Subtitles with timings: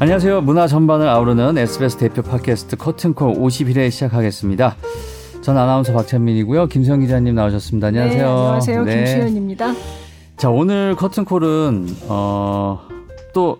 [0.00, 0.42] 안녕하세요.
[0.42, 4.76] 문화 전반을 아우르는 SBS 대표 팟캐스트 커튼콜 51회 시작하겠습니다.
[5.42, 6.68] 전 아나운서 박찬민이고요.
[6.68, 7.88] 김성 기자님 나오셨습니다.
[7.88, 8.22] 안녕하세요.
[8.22, 8.84] 네, 안녕하세요.
[8.84, 8.96] 네.
[9.04, 9.74] 김수현입니다.
[10.36, 12.80] 자, 오늘 커튼콜은 어,
[13.34, 13.58] 또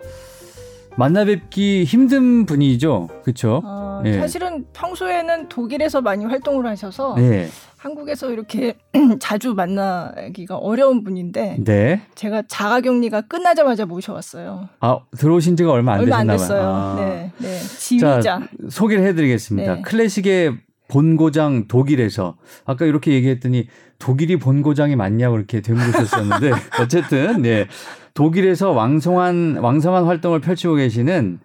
[0.99, 3.07] 만나 뵙기 힘든 분이죠.
[3.23, 3.61] 그렇죠?
[3.63, 4.19] 어, 예.
[4.19, 7.47] 사실은 평소에는 독일에서 많이 활동을 하셔서 예.
[7.77, 8.75] 한국에서 이렇게
[9.21, 12.01] 자주 만나기가 어려운 분인데 네.
[12.15, 14.67] 제가 자가격리가 끝나자마자 모셔왔어요.
[14.81, 16.61] 아 들어오신 지가 얼마 안 얼마 되셨나 안 됐어요.
[16.67, 16.95] 아.
[16.99, 17.59] 네, 네.
[17.59, 19.75] 지휘자 자, 소개를 해드리겠습니다.
[19.75, 19.81] 네.
[19.81, 20.57] 클래식의
[20.89, 22.35] 본고장 독일에서
[22.65, 23.67] 아까 이렇게 얘기했더니
[23.99, 27.67] 독일이 본고장이 맞냐고 이렇게 되물으셨었는데 어쨌든 네
[28.13, 31.39] 독일에서 왕성한 왕성한 활동을 펼치고 계시는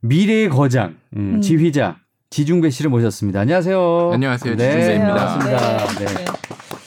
[0.00, 1.40] 미래의 거장 음, 음.
[1.40, 1.96] 지휘자
[2.28, 3.40] 지중배 씨를 모셨습니다.
[3.40, 4.10] 안녕하세요.
[4.12, 4.56] 안녕하세요.
[4.56, 5.14] 네, 지중배입니다.
[5.14, 5.86] 반갑습니다.
[6.00, 6.04] 네.
[6.06, 6.24] 네.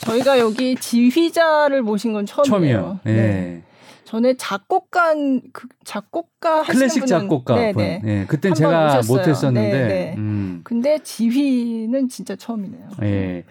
[0.02, 2.78] 저희가 여기 지휘자를 모신 건 처음이에요.
[2.78, 3.00] 처음이요.
[3.06, 3.64] 네.
[4.10, 4.12] 네.
[4.12, 5.14] 전에 작곡가
[5.54, 7.78] 그 작곡가 클래식 작곡가 분.
[7.78, 8.26] 네, 네.
[8.26, 9.72] 그땐 제가 못했었는데.
[9.72, 10.16] 네, 네.
[10.18, 10.62] 음.
[10.64, 12.90] 근데 지휘는 진짜 처음이네요.
[13.04, 13.44] 예.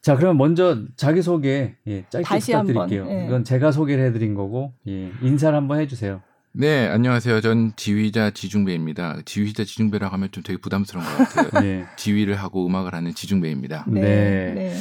[0.00, 3.06] 자, 그럼 먼저 자기 소개 예, 짧게 다시 부탁드릴게요.
[3.08, 3.26] 예.
[3.26, 6.22] 이건 제가 소개를 해드린 거고 예, 인사를 한번 해주세요.
[6.54, 7.40] 네, 안녕하세요.
[7.40, 9.20] 전 지휘자 지중배입니다.
[9.24, 11.50] 지휘자 지중배라고 하면 좀 되게 부담스러운 것 같아요.
[11.62, 11.84] 네.
[11.96, 13.84] 지휘를 하고 음악을 하는 지중배입니다.
[13.88, 14.00] 네.
[14.00, 14.52] 네.
[14.54, 14.74] 네.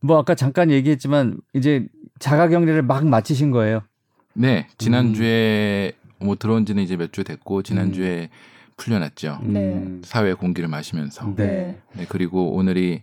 [0.00, 1.86] 뭐 아까 잠깐 얘기했지만 이제
[2.18, 3.82] 자가 격리를 막 마치신 거예요.
[4.38, 6.26] 네, 지난주에 음.
[6.26, 8.36] 뭐 들어온 지는 이제 몇 주 됐고 지난주에 음.
[8.76, 9.40] 풀려났죠.
[9.42, 9.84] 네.
[10.04, 11.34] 사회 공기를 마시면서.
[11.34, 11.78] 네.
[11.94, 12.06] 네.
[12.08, 13.02] 그리고 오늘이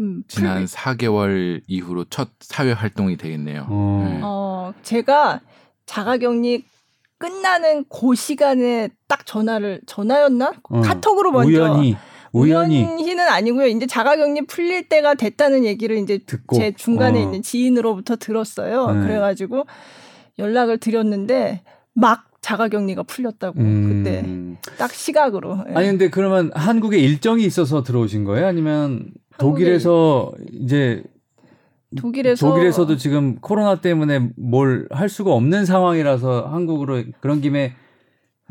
[0.00, 3.66] 음, 지난 4개월 이후로 첫 사회 활동이 되겠네요.
[3.68, 4.08] 어.
[4.08, 4.20] 네.
[4.22, 5.40] 어, 제가
[5.84, 6.64] 자가격리
[7.18, 10.52] 끝나는 그 시간에 딱 전화를 전화였나?
[10.70, 10.80] 어.
[10.80, 11.96] 카톡으로 먼저 우연히
[12.32, 13.66] 우연히 우연히는 아니고요.
[13.66, 17.22] 이제 자가격리 풀릴 때가 됐다는 얘기를 이제 듣고 제 중간에 어.
[17.22, 18.90] 있는 지인으로부터 들었어요.
[18.90, 19.06] 네.
[19.06, 19.66] 그래가지고
[20.38, 21.62] 연락을 드렸는데
[21.94, 23.88] 막 자가격리가 풀렸다고 음.
[24.58, 25.64] 그때 딱 시각으로.
[25.70, 25.74] 예.
[25.74, 28.46] 아니 근데 그러면 한국에 일정이 있어서 들어오신 거예요?
[28.46, 31.02] 아니면 독일에서 이제
[31.96, 37.74] 독일에서 독일에서도 지금 코로나 때문에 뭘 할 수가 없는 상황이라서 한국으로 그런 김에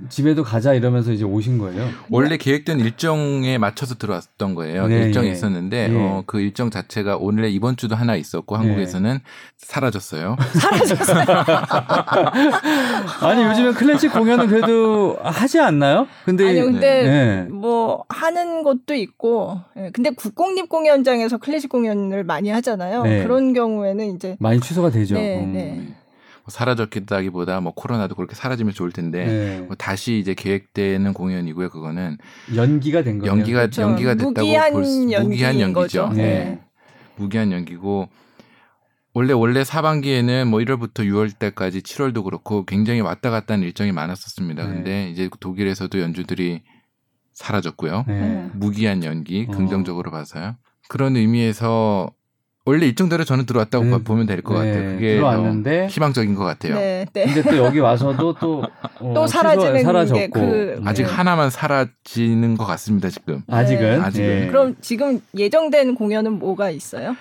[0.10, 1.88] 집에도 가자 이러면서 이제 오신 거예요.
[2.10, 4.88] 원래 계획된 일정에 맞춰서 들어왔던 거예요.
[4.88, 5.32] 네, 일정이 예.
[5.32, 5.96] 있었는데 예.
[5.96, 9.20] 어, 그 일정 자체가 오늘 이번 주도 하나 있었고 한국에서는 예.
[9.58, 10.36] 사라졌어요.
[10.60, 11.26] 사라졌어요.
[13.22, 16.08] 아니 요즘에 클래식 공연은 그래도 하지 않나요?
[16.26, 17.48] 근데 아니 근데 네.
[17.52, 23.04] 뭐 하는 것도 있고 예, 근데 국공립 공연장에서 클래식 공연을 많이 하잖아요.
[23.04, 23.24] 네.
[23.24, 25.14] 그런 경우에는 이제 많이 취소가 되죠.
[25.16, 25.54] 네, 음.
[25.54, 25.96] 네.
[26.44, 29.60] 뭐 사라졌다기보다 뭐 코로나도 그렇게 사라지면 좋을 텐데 네.
[29.62, 31.70] 뭐 다시 이제 계획되는 공연이고요.
[31.70, 32.18] 그거는
[32.56, 33.32] 연기가 된 거예요.
[33.32, 33.82] 연기가 그렇죠.
[33.84, 36.10] 연기가 됐다고 무기한 볼 수, 무기한 연기죠.
[36.10, 36.16] 네.
[36.16, 36.62] 네.
[37.16, 38.10] 무기한 연기고
[39.14, 44.66] 원래 원래 사반기에는 뭐 1월부터 6월 때까지 7월도 그렇고 굉장히 왔다 갔다 하는 일정이 많았었습니다.
[44.66, 44.74] 네.
[44.74, 46.64] 근데 이제 독일에서도 연주들이
[47.34, 48.06] 사라졌고요.
[48.08, 48.50] 네.
[48.54, 49.52] 무기한 연기 어.
[49.52, 50.56] 긍정적으로 봐서요.
[50.90, 52.10] 그런 의미에서
[52.66, 54.04] 원래 일정대로 저는 들어왔다고 네.
[54.04, 54.72] 보면 될것 네.
[54.72, 54.94] 같아요.
[54.94, 56.76] 그게 들어왔는데 희망적인 것 같아요.
[56.76, 57.26] 네, 네.
[57.26, 58.64] 근데 또 여기 와서도 또,
[59.00, 61.10] 어, 또 사라지는 사라졌고 그, 아직 네.
[61.12, 63.10] 하나만 사라지는 것 같습니다.
[63.10, 64.00] 지금 아직은 네.
[64.00, 64.48] 아직은 네.
[64.48, 67.18] 그럼 지금 예정된 공연은 뭐가 있어요?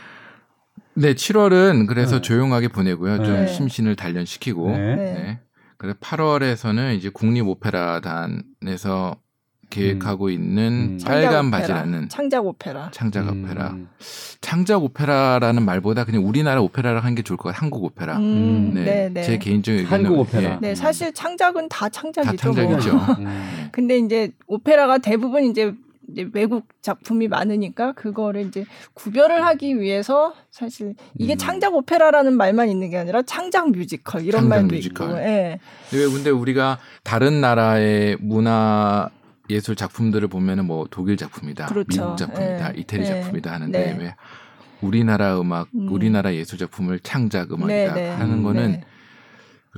[0.95, 3.25] 네, 7월은 그래서 조용하게 보내고요.
[3.25, 4.71] 좀 심신을 단련시키고.
[4.71, 5.41] 네.
[5.77, 9.17] 그래서 8월에서는 이제 국립 오페라단에서
[9.73, 10.31] 계획하고 음.
[10.31, 10.99] 있는 음.
[11.05, 12.91] 빨간 바지라는 창작 오페라.
[12.93, 13.45] 창작 음.
[13.45, 13.75] 오페라.
[14.41, 17.61] 창작 오페라라는 말보다 그냥 우리나라 오페라를 하는 게 좋을 것 같아요.
[17.63, 18.19] 한국 오페라.
[18.19, 18.73] 음.
[18.75, 18.85] 네.
[18.85, 19.23] 네, 네.
[19.23, 20.55] 제 개인적인 의견은 한국 오페라.
[20.55, 20.59] 예.
[20.61, 22.37] 네, 사실 창작은 다 창작이죠.
[22.37, 22.95] 다 창작이죠.
[22.95, 23.07] 뭐.
[23.73, 25.73] 근데 이제 오페라가 대부분 이제
[26.11, 31.39] 이제 외국 작품이 많으니까 그거를 이제 구별을 하기 위해서 사실 이게 음.
[31.39, 35.09] 창작 오페라라는 말만 있는 게 아니라 창작 뮤지컬 이런 창작 말도 뮤지컬.
[35.09, 35.19] 있고.
[35.21, 35.59] 예.
[35.93, 39.09] 왜 근데 우리가 다른 나라의 문화
[39.51, 41.87] 예술 작품들을 보면은 뭐 독일 작품이다, 그렇죠.
[41.89, 42.81] 미국 작품이다, 네.
[42.81, 43.09] 이태리 네.
[43.09, 43.97] 작품이다 하는데 네.
[43.99, 44.15] 왜
[44.81, 45.89] 우리나라 음악, 음.
[45.91, 48.11] 우리나라 예술 작품을 창작 음악이다 네, 네.
[48.11, 48.85] 하는 음, 거는 네.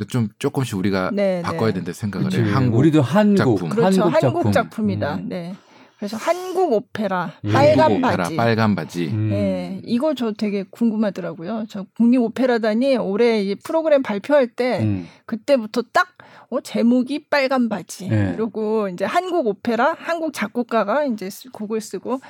[0.08, 1.12] 좀 조금씩 우리가
[1.42, 2.54] 바꿔야 된다 생각을 해요.
[2.54, 3.68] 한국 우리도 한국 작품.
[3.68, 4.02] 그렇죠.
[4.02, 4.52] 한국, 작품.
[4.52, 5.14] 작품이다.
[5.16, 5.28] 음.
[5.28, 5.54] 네.
[5.98, 7.52] 그래서 한국 오페라 예.
[7.52, 8.36] 빨간 오페라, 바지.
[8.36, 9.06] 빨간 바지.
[9.06, 9.30] 음.
[9.30, 11.66] 네, 이거 저 되게 궁금하더라고요.
[11.68, 15.06] 저 국립 오페라단이 올해 이 프로그램 발표할 때 음.
[15.26, 16.13] 그때부터 딱
[16.54, 18.08] 어, 제목이 빨간 바지.
[18.08, 18.32] 네.
[18.34, 22.20] 이러고 이제 한국 오페라, 한국 작곡가가 이제 곡을 쓰고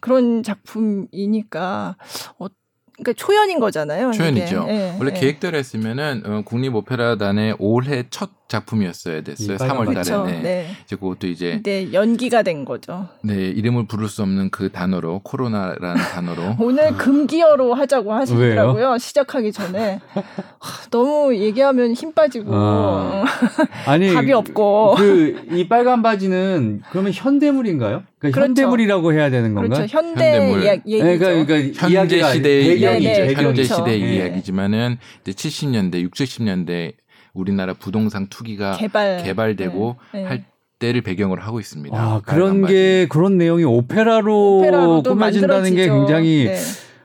[0.00, 1.96] 그런 작품이니까
[2.38, 2.46] 어,
[2.92, 4.12] 그러니까 초연인 거잖아요.
[4.12, 4.64] 초연이죠.
[4.64, 5.20] 네, 원래 네.
[5.20, 9.56] 계획대로 했으면은 어, 국립 오페라단의 올해 첫 작품이었어야 됐어요.
[9.56, 10.40] 3월 달에.
[10.42, 10.66] 네.
[10.84, 13.08] 이제 그것도 이제 네, 연기가 된 거죠.
[13.22, 16.96] 네, 이름을 부를 수 없는 그 단어로 코로나라는 단어로 오늘 어.
[16.96, 18.74] 금기어로 하자고 하시더라고요.
[18.74, 18.98] 왜요?
[18.98, 20.00] 시작하기 전에
[20.90, 23.24] 너무 얘기하면 힘 빠지고 아.
[23.86, 28.02] 답이 없고 그 이 빨간 바지는 그러면 현대물인가요?
[28.18, 28.40] 그러니까 그렇죠.
[28.40, 29.68] 현대물이라고 해야 되는 건가요?
[29.86, 29.96] 그렇죠.
[29.96, 30.62] 현대 현대물.
[30.62, 31.04] 이야, 얘기죠.
[31.04, 33.08] 네, 그러니까, 그러니까 현재 시대의 이야기죠.
[33.08, 33.74] 네, 네, 현재 그렇죠.
[33.74, 34.16] 시대의 네.
[34.16, 36.92] 이야기지만은 이제 70년대, 60, 70년대
[37.32, 39.22] 우리나라 부동산 투기가 개발.
[39.22, 40.22] 개발 되고 네.
[40.22, 40.26] 네.
[40.26, 40.44] 할
[40.78, 41.96] 때를 배경으로 하고 있습니다.
[41.96, 46.56] 아, 그런 게 그런 내용이 오페라로 꾸며진다는 게 굉장히 네.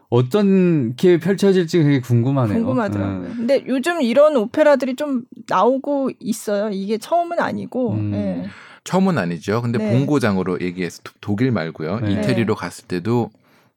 [0.09, 2.59] 어떤 게 펼쳐질지 되게 궁금하네요.
[2.59, 3.21] 궁금하더라고요.
[3.21, 3.35] 네.
[3.35, 6.69] 근데 요즘 이런 오페라들이 좀 나오고 있어요.
[6.71, 7.93] 이게 처음은 아니고.
[7.93, 8.11] 음.
[8.11, 8.47] 네.
[8.85, 9.61] 처음은 아니죠.
[9.61, 9.91] 근데 네.
[9.91, 12.01] 본고장으로 얘기해서 독일 말고요.
[12.01, 12.13] 네.
[12.13, 13.31] 이태리로 갔을 때도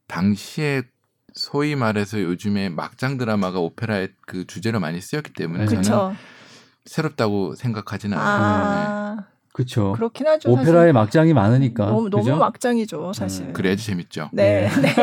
[0.07, 0.83] 당시에
[1.33, 5.83] 소위 말해서 요즘에 막장 드라마가 오페라의 그 주제로 많이 쓰였기 때문에 그쵸.
[5.83, 6.15] 저는
[6.89, 8.45] 새롭다고 생각하지는 않아요.
[8.45, 9.23] 아, 네.
[9.53, 9.93] 그렇죠.
[9.93, 10.51] 그렇긴 하죠.
[10.51, 10.93] 오페라에 사실.
[10.93, 11.87] 막장이 많으니까.
[11.87, 13.47] 너무, 너무 막장이죠, 사실.
[13.47, 14.31] 음, 그래야지 재밌죠.
[14.33, 14.69] 네.
[14.81, 14.95] 네.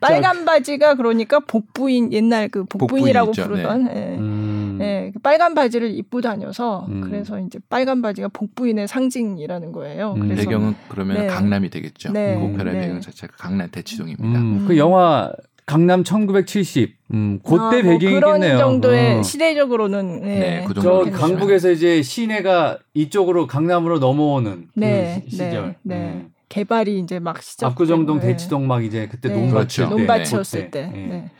[0.00, 3.94] 빨간 바지가 그러니까 복부인 옛날 그 복부인이라고 복부인 부르던 네.
[3.94, 4.18] 네.
[4.18, 4.76] 음.
[4.78, 5.10] 네.
[5.14, 7.02] 그 빨간 바지를 입고 다녀서 음.
[7.02, 10.14] 그래서 이제 빨간 바지가 복부인의 상징이라는 거예요.
[10.16, 10.20] 음.
[10.22, 11.26] 그래서 배경은 그러면 네.
[11.28, 12.10] 강남이 되겠죠.
[12.12, 12.34] 네.
[12.34, 14.40] 그 오페라의 배경 자체가 강남 대치동입니다.
[14.40, 14.64] 음.
[14.66, 15.30] 그 영화
[15.72, 16.98] 강남 1970.
[17.14, 18.20] 음, 그때 아, 뭐 배경이겠네요.
[18.20, 19.22] 그런 정도의 어.
[19.22, 20.38] 시대적으로는 네.
[20.38, 21.06] 네, 그 정도.
[21.06, 25.96] 저 강북에서 이제 시내가 이쪽으로 강남으로 넘어오는 네, 그 시, 절 네, 네.
[25.96, 26.32] 음.
[26.50, 27.68] 개발이 이제 막 시작.
[27.68, 28.26] 압구정동 네.
[28.26, 29.34] 대치동 막 이제 그때 네.
[29.36, 29.88] 논밭이었 그렇죠.
[29.88, 30.90] 논밭이었을 때.
[30.92, 31.06] 네.
[31.06, 31.30] 네.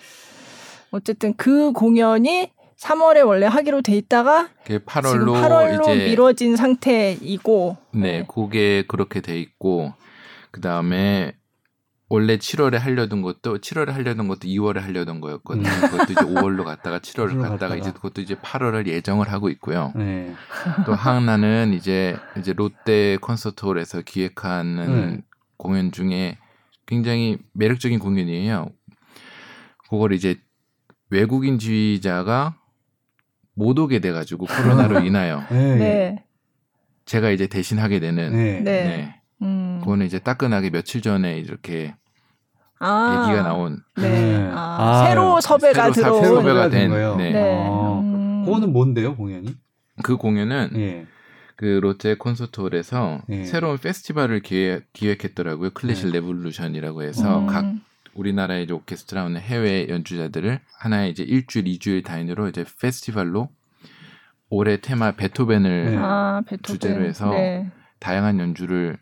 [0.93, 8.85] 어쨌든 그 공연이 3월에 원래 하기로 돼 있다가 8월로, 8월로 이제 미뤄진 상태이고 네, 그게
[8.89, 9.93] 그렇게 돼 있고
[10.51, 11.35] 그 다음에
[12.13, 15.67] 원래 7월에 하려던 것도 7월에 하려던 것도 2월에 하려던 거였거든요.
[15.67, 15.81] 음.
[15.81, 19.95] 그것도 이제 5월로 갔다가 7월로 갔다가 이제 그것도 이제 8월을 예정을 하고 있고요.
[19.97, 20.35] 네.
[20.85, 25.21] 또 하나는 이제 이제 롯데 콘서트홀에서 기획하는 네.
[25.57, 26.37] 공연 중에
[26.85, 28.69] 굉장히 매력적인 공연이에요.
[29.89, 30.37] 그걸 이제
[31.09, 32.59] 외국인 지휘자가
[33.55, 35.77] 못 오게 돼가지고 코로나로 인하여 네.
[35.77, 36.25] 네.
[37.07, 38.61] 제가 이제 대신 하게 되는 네.
[38.61, 38.85] 네.
[38.85, 39.21] 네.
[39.41, 39.79] 음.
[39.81, 41.95] 그거는 이제 따끈하게 며칠 전에 이렇게
[42.83, 44.09] 아, 얘기가 나온 네.
[44.09, 44.51] 네.
[44.53, 47.17] 아, 아, 새로 섭외가 새로 들어온 섭외가 된 거예요.
[47.17, 47.33] 네.
[47.33, 47.69] 네.
[47.69, 48.43] 아, 음.
[48.45, 49.55] 그거는 뭔데요, 공연이?
[50.03, 51.07] 그 공연은 예.
[51.57, 53.45] 그 롯데 콘서트홀에서 예.
[53.45, 55.71] 새로운 페스티벌을 기획, 기획했더라고요.
[55.71, 56.15] 클래식 네.
[56.15, 57.47] 레볼루션이라고 해서 음.
[57.47, 57.65] 각
[58.15, 63.49] 우리나라의 오케스트라 오는 해외 연주자들을 하나의 이제 일주일, 이주일 단위로 이제 페스티벌로
[64.51, 65.97] 올해 테마 베토벤을 네.
[65.99, 66.43] 아.
[66.63, 67.71] 주제로 해서 네.
[68.01, 68.99] 다양한 연주를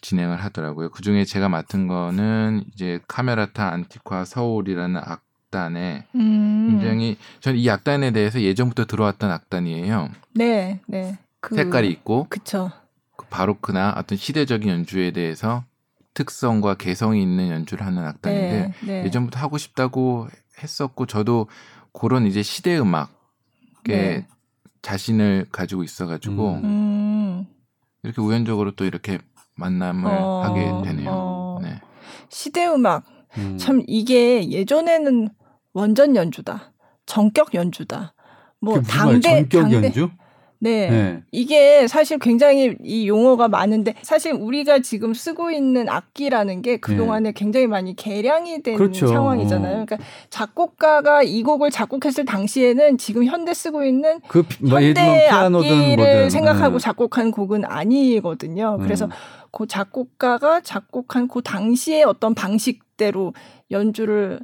[0.00, 0.90] 진행을 하더라고요.
[0.90, 6.68] 그 중에 제가 맡은 거는 이제 카메라타 안티콰 서울이라는 악단에 음.
[6.70, 10.10] 굉장히 저는 이 악단에 대해서 예전부터 들어왔던 악단이에요.
[10.34, 11.18] 네, 네.
[11.40, 12.70] 그, 색깔이 있고, 그쵸.
[13.16, 15.64] 그 바로크나 어떤 시대적인 연주에 대해서
[16.14, 19.04] 특성과 개성이 있는 연주를 하는 악단인데 네, 네.
[19.04, 20.28] 예전부터 하고 싶다고
[20.62, 21.48] 했었고 저도
[21.92, 23.08] 그런 이제 시대 음악에
[23.86, 24.26] 네.
[24.82, 27.46] 자신을 가지고 있어가지고 음.
[28.02, 29.18] 이렇게 우연적으로 또 이렇게
[29.58, 31.10] 만남을 어, 하게 되네요.
[31.10, 31.58] 어.
[31.62, 31.80] 네.
[32.28, 33.04] 시대 음악
[33.36, 33.58] 음.
[33.58, 35.28] 참 이게 예전에는
[35.74, 36.72] 원전 연주다,
[37.06, 38.14] 전격 연주다,
[38.60, 40.10] 뭐 당대 전격 당대, 연주?
[40.60, 40.90] 네.
[40.90, 41.22] 네.
[41.30, 47.32] 이게 사실 굉장히 이 용어가 많은데 사실 우리가 지금 쓰고 있는 악기라는 게 그동안에 네.
[47.32, 49.06] 굉장히 많이 개량이 된 그렇죠.
[49.06, 49.82] 상황이잖아요.
[49.82, 49.84] 어.
[49.86, 49.98] 그러니까
[50.30, 56.30] 작곡가가 이 곡을 작곡했을 당시에는 지금 현대 쓰고 있는 그, 뭐, 현대 악기를 뭐든.
[56.30, 56.82] 생각하고 네.
[56.82, 58.78] 작곡한 곡은 아니거든요.
[58.82, 59.10] 그래서 음.
[59.50, 63.32] 그 작곡가가 작곡한 그 당시의 어떤 방식대로
[63.70, 64.40] 연주를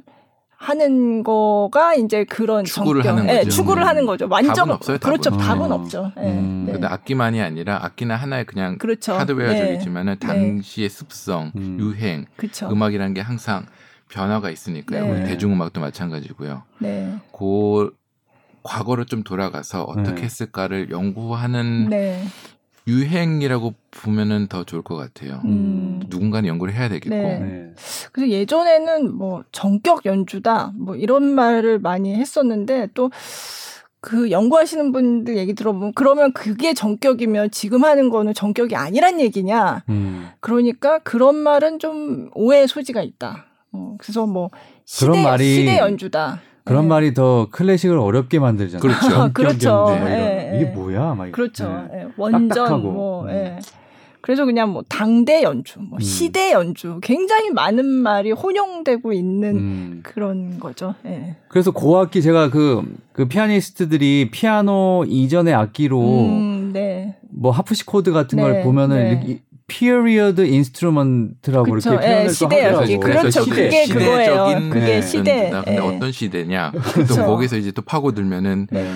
[0.57, 3.17] 하는 거가 이제 그런 추구를 정격.
[3.17, 3.49] 하는 네, 거죠.
[3.49, 4.27] 네, 추구를 하는 거죠.
[4.29, 4.97] 완전 답은 없어요.
[4.97, 5.17] 답은.
[5.17, 5.37] 그렇죠.
[5.37, 5.75] 답은 어.
[5.75, 6.11] 없죠.
[6.15, 6.73] 네, 음, 네.
[6.73, 9.13] 근데 악기만이 아니라 악기는 하나의 그냥 그렇죠.
[9.13, 10.27] 하드웨어적이지만은 네.
[10.27, 11.77] 당시의 습성, 음.
[11.79, 12.69] 유행, 그쵸.
[12.71, 13.65] 음악이라는 게 항상
[14.09, 15.05] 변화가 있으니까요.
[15.05, 15.25] 우리 네.
[15.25, 16.63] 대중음악도 마찬가지고요.
[16.79, 17.15] 네.
[17.37, 17.91] 그
[18.63, 20.21] 과거로 좀 돌아가서 어떻게 네.
[20.23, 21.89] 했을까를 연구하는
[22.87, 25.41] 유행이라고 보면은 더 좋을 것 같아요.
[25.45, 26.01] 음.
[26.07, 27.15] 누군가는 연구를 해야 되겠고.
[27.15, 27.39] 네.
[27.39, 27.73] 네.
[28.11, 33.09] 그래서 예전에는 뭐 정격 연주다 뭐 이런 말을 많이 했었는데 또
[34.05, 39.83] 그 연구하시는 분들 얘기 들어보면 그러면 그게 정격이면 지금 하는 거는 정격이 아니란 얘기냐.
[39.89, 40.29] 음.
[40.41, 43.47] 그러니까 그런 말은 좀 오해의 소지가 있다.
[43.71, 44.51] 어, 그래서 뭐
[44.85, 45.55] 시대, 말이...
[45.55, 46.39] 시대 연주다.
[46.65, 46.87] 그런 네.
[46.89, 48.81] 말이 더 클래식을 어렵게 만들잖아요.
[48.81, 49.31] 그렇죠.
[49.33, 49.85] 그렇죠.
[50.03, 50.51] 네.
[50.55, 51.13] 이게 뭐야?
[51.13, 51.87] 막 그렇죠.
[51.91, 52.07] 네.
[52.17, 52.91] 완전 딱딱하고.
[52.91, 53.59] 뭐 음.
[54.21, 56.01] 그래서 그냥 뭐 당대 연주, 뭐 음.
[56.01, 59.99] 시대 연주, 굉장히 많은 말이 혼용되고 있는 음.
[60.01, 60.95] 그런 거죠.
[61.05, 61.35] 예.
[61.47, 62.81] 그래서 고악기 제가 그,
[63.13, 67.17] 그 피아니스트들이 피아노 이전의 악기로 음, 네.
[67.29, 69.39] 뭐 하프시코드 같은 네, 걸 보면은 네.
[69.67, 73.43] Period instrument라고 그쵸, 이렇게 표현을 예, 시대 악기 그렇죠.
[73.43, 74.69] 시대, 그게 그거예요.
[74.69, 75.49] 그게 네, 시대.
[75.49, 75.77] 근데 예.
[75.79, 76.71] 어떤 시대냐?
[77.07, 78.91] 또 거기서 이제 또 파고들면은 네.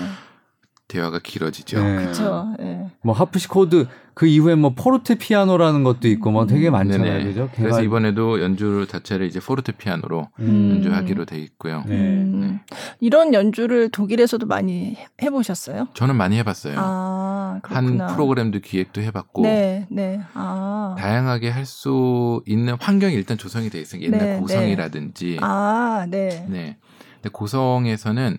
[0.87, 1.83] 대화가 길어지죠.
[1.83, 1.95] 네.
[1.95, 2.55] 그렇죠.
[2.59, 2.78] 네.
[3.01, 7.49] 뭐 하프시코드 그 이후에 뭐 포르테피아노라는 것도 있고 뭐 되게 많잖아요, 그죠?
[7.53, 7.55] 개발...
[7.55, 10.71] 그래서 이번에도 연주 자체를 이제 포르테피아노로 음.
[10.75, 11.83] 연주하기로 돼 있고요.
[11.87, 11.95] 네.
[11.95, 12.59] 음.
[12.99, 15.87] 이런 연주를 독일에서도 많이 해보셨어요?
[15.93, 16.75] 저는 많이 해봤어요.
[16.77, 20.19] 아, 한 프로그램도 기획도 해봤고, 네, 네.
[20.33, 20.95] 아.
[20.99, 24.01] 다양하게 할 수 있는 환경이 일단 조성이 돼 있어요.
[24.01, 24.39] 옛날 네, 네.
[24.39, 26.45] 고성이라든지, 아, 네.
[26.49, 26.77] 네.
[27.15, 28.37] 근데 고성에서는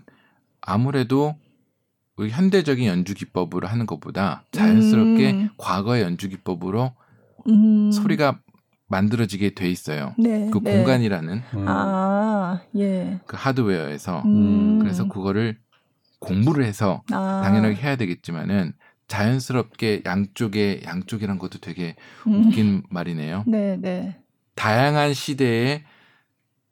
[0.60, 1.36] 아무래도
[2.28, 5.48] 현대적인 연주 기법으로 하는 것보다 자연스럽게 음.
[5.56, 6.92] 과거의 연주 기법으로
[7.48, 7.90] 음.
[7.90, 8.40] 소리가
[8.88, 10.14] 만들어지게 돼 있어요.
[10.18, 10.76] 네, 그 네.
[10.76, 11.64] 공간이라는 음.
[11.68, 13.20] 아, 예.
[13.26, 14.80] 그 하드웨어에서 음.
[14.80, 15.58] 그래서 그거를
[16.18, 17.40] 공부를 해서 아.
[17.44, 18.72] 당연하게 해야 되겠지만은
[19.06, 21.96] 자연스럽게 양쪽에 양쪽이란 것도 되게
[22.26, 22.46] 음.
[22.46, 23.44] 웃긴 말이네요.
[23.46, 24.16] 네, 네.
[24.54, 25.84] 다양한 시대에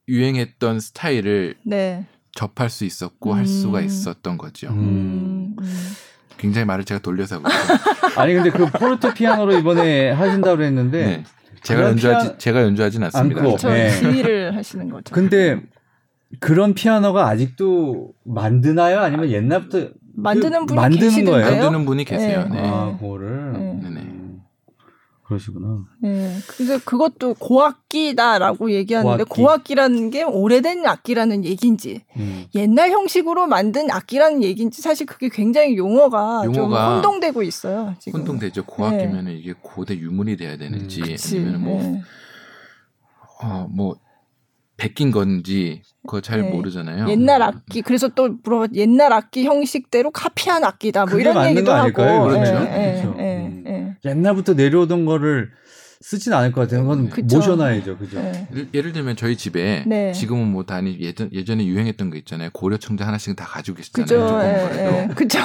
[0.09, 2.07] 유행했던 스타일을 네.
[2.39, 3.37] 접할 수 있었고 음.
[3.37, 3.85] 할 수가 음.
[3.85, 4.69] 있었던 거죠.
[4.69, 5.57] 음.
[5.59, 5.67] 음.
[6.37, 7.47] 굉장히 말을 제가 돌려서 하고
[8.17, 11.25] 아니 근데 그 포르토 피아노로 이번에 하신다고 그랬는데 네.
[11.65, 12.39] 제가 연주하지 피아...
[12.39, 13.41] 제가 연주하진 않습니다.
[13.41, 13.91] 않고, 네.
[13.91, 15.13] 지휘를 하시는 거죠.
[15.13, 15.61] 근데
[16.39, 19.01] 그런 피아노가 아직도 만드나요?
[19.01, 21.45] 아니면 옛날부터 만드는 분이 만드는 계시던가요?
[21.45, 21.63] 거예요?
[21.63, 22.49] 만드는 분이 계세요.
[22.53, 22.61] 네.
[22.61, 22.69] 네.
[22.69, 23.53] 아, 그거를.
[25.29, 25.35] 네.
[25.39, 25.85] 그러시구나.
[26.01, 26.37] 네.
[26.49, 29.75] 그래서 그것도 고악기다라고 얘기하는데 고악기.
[29.75, 32.47] 라는게 오래된 악기라는 얘기인지 음.
[32.55, 37.95] 옛날 형식으로 만든 악기라는 얘기인지 사실 그게 굉장히 용어가, 용어가 좀 혼동되고 있어요.
[37.99, 38.21] 지금.
[38.21, 38.65] 혼동되죠.
[38.65, 39.35] 고악기면은 네.
[39.35, 41.17] 이게 고대 유물이 돼야 되는지 음.
[41.33, 42.03] 아니면 뭐 네.
[43.43, 43.97] 어, 뭐
[44.79, 46.51] 베낀 건지 그거 잘 네.
[46.51, 47.09] 모르잖아요.
[47.09, 52.59] 옛날 악기 그래서 또 물어봐 옛날 악기 형식대로 카피한 악기다 뭐 이런 얘기도 하고 그렇죠.
[52.61, 53.15] 네, 그렇죠.
[53.17, 53.58] 네, 음.
[54.05, 55.51] 옛날부터 내려오던 거를
[56.01, 56.83] 쓰진 않을 것 같아요.
[56.83, 57.37] 그건 그쵸.
[57.37, 58.21] 모셔놔야죠, 그죠?
[58.21, 58.47] 네.
[58.73, 60.13] 예를, 들면 저희 집에 네.
[60.13, 62.51] 지금은 뭐 단위 예전 예전에 유행했던 거 있잖아요.
[62.53, 64.07] 고려 청자 하나씩 다 가지고 계시잖아요.
[64.07, 65.41] 조금 네, 그죠.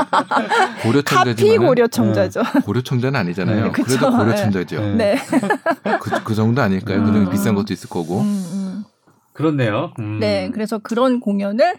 [0.82, 2.42] 고려 청자지만 고려 청자죠.
[2.64, 3.64] 고려 청자는 아니잖아요.
[3.66, 3.72] 네.
[3.72, 4.94] 그래도 고려 청자죠.
[4.96, 5.18] 네.
[6.00, 7.00] 그, 그 정도 아닐까요?
[7.00, 7.04] 음.
[7.04, 8.20] 그중에 비싼 것도 있을 거고.
[8.20, 8.84] 음, 음.
[9.34, 9.92] 그렇네요.
[9.98, 10.18] 음.
[10.20, 11.74] 네, 그래서 그런 공연을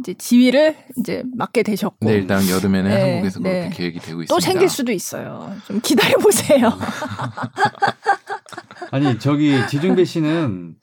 [0.00, 2.06] 이제 지휘를 이제 맡게 되셨고.
[2.06, 3.60] 네, 일단 여름에는 네, 한국에서 네.
[3.60, 4.34] 그렇게 계획이 되고 있습니다.
[4.34, 5.52] 또 생길 수도 있어요.
[5.66, 6.70] 좀 기다려 보세요.
[8.90, 10.76] 아니 저기 지중배 씨는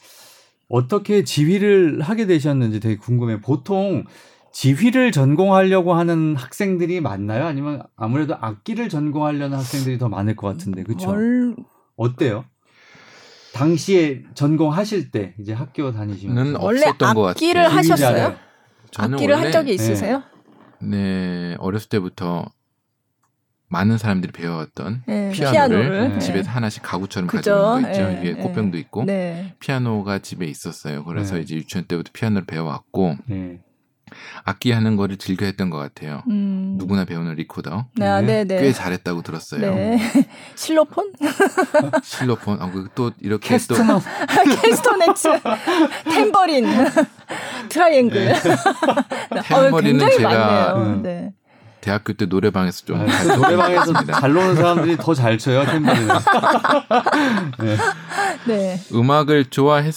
[0.70, 3.40] 어떻게 지휘를 하게 되셨는지 되게 궁금해.
[3.40, 4.06] 보통
[4.52, 7.46] 지휘를 전공하려고 하는 학생들이 많나요?
[7.46, 11.08] 아니면 아무래도 악기를 전공하려는 학생들이 더 많을 것 같은데, 그렇죠?
[11.08, 11.56] 뭘...
[11.96, 12.46] 어때요?
[13.54, 18.36] 당시에 전공하실 때 이제 학교 다니시면 원래 악기를 하셨어요?
[18.98, 20.24] 악기를 한 적이 있으세요?
[20.80, 20.98] 네.
[20.98, 22.46] 네, 어렸을 때부터
[23.70, 26.50] 많은 사람들이 배워왔던 네, 피아노를, 피아노를, 집에서 네.
[26.50, 27.56] 하나씩 가구처럼 그죠?
[27.56, 28.22] 가지고 있는 거 있죠.
[28.22, 29.56] 네, 위에 꽃병도 있고 네.
[29.60, 31.04] 피아노가 집에 있었어요.
[31.06, 31.42] 그래서 네.
[31.42, 33.62] 이제 유치원 때부터 피아노를 배워왔고 네.
[34.44, 36.24] 악기 하는 거를 즐겨 했던 것 같아요.
[36.30, 36.76] 음.
[36.78, 37.86] 누구나 배우는 리코더.
[37.96, 38.62] 네, 네, 네.
[38.62, 39.74] 꽤 잘했다고 들었어요.
[39.74, 40.00] 네.
[40.56, 41.12] 실로폰?
[42.04, 42.62] 실로폰.
[42.62, 43.76] 아, 그 또 이렇게 캐스토.
[43.76, 43.84] 또
[44.62, 45.30] 캐스터네츠,
[46.06, 46.66] 탬버린,
[47.70, 48.26] 트라이앵글.
[48.26, 48.34] 네.
[49.44, 51.02] 탬버린은 어, 제가 음.
[51.04, 51.32] 네.
[51.82, 56.16] 대학교 때 노래방에서 좀 아, 노래방에서 잘 노는 사람들이 더 잘 쳐요 탬버린은.
[57.60, 57.78] 네.
[58.48, 58.80] 네.
[58.94, 59.94] 음악을 좋아했.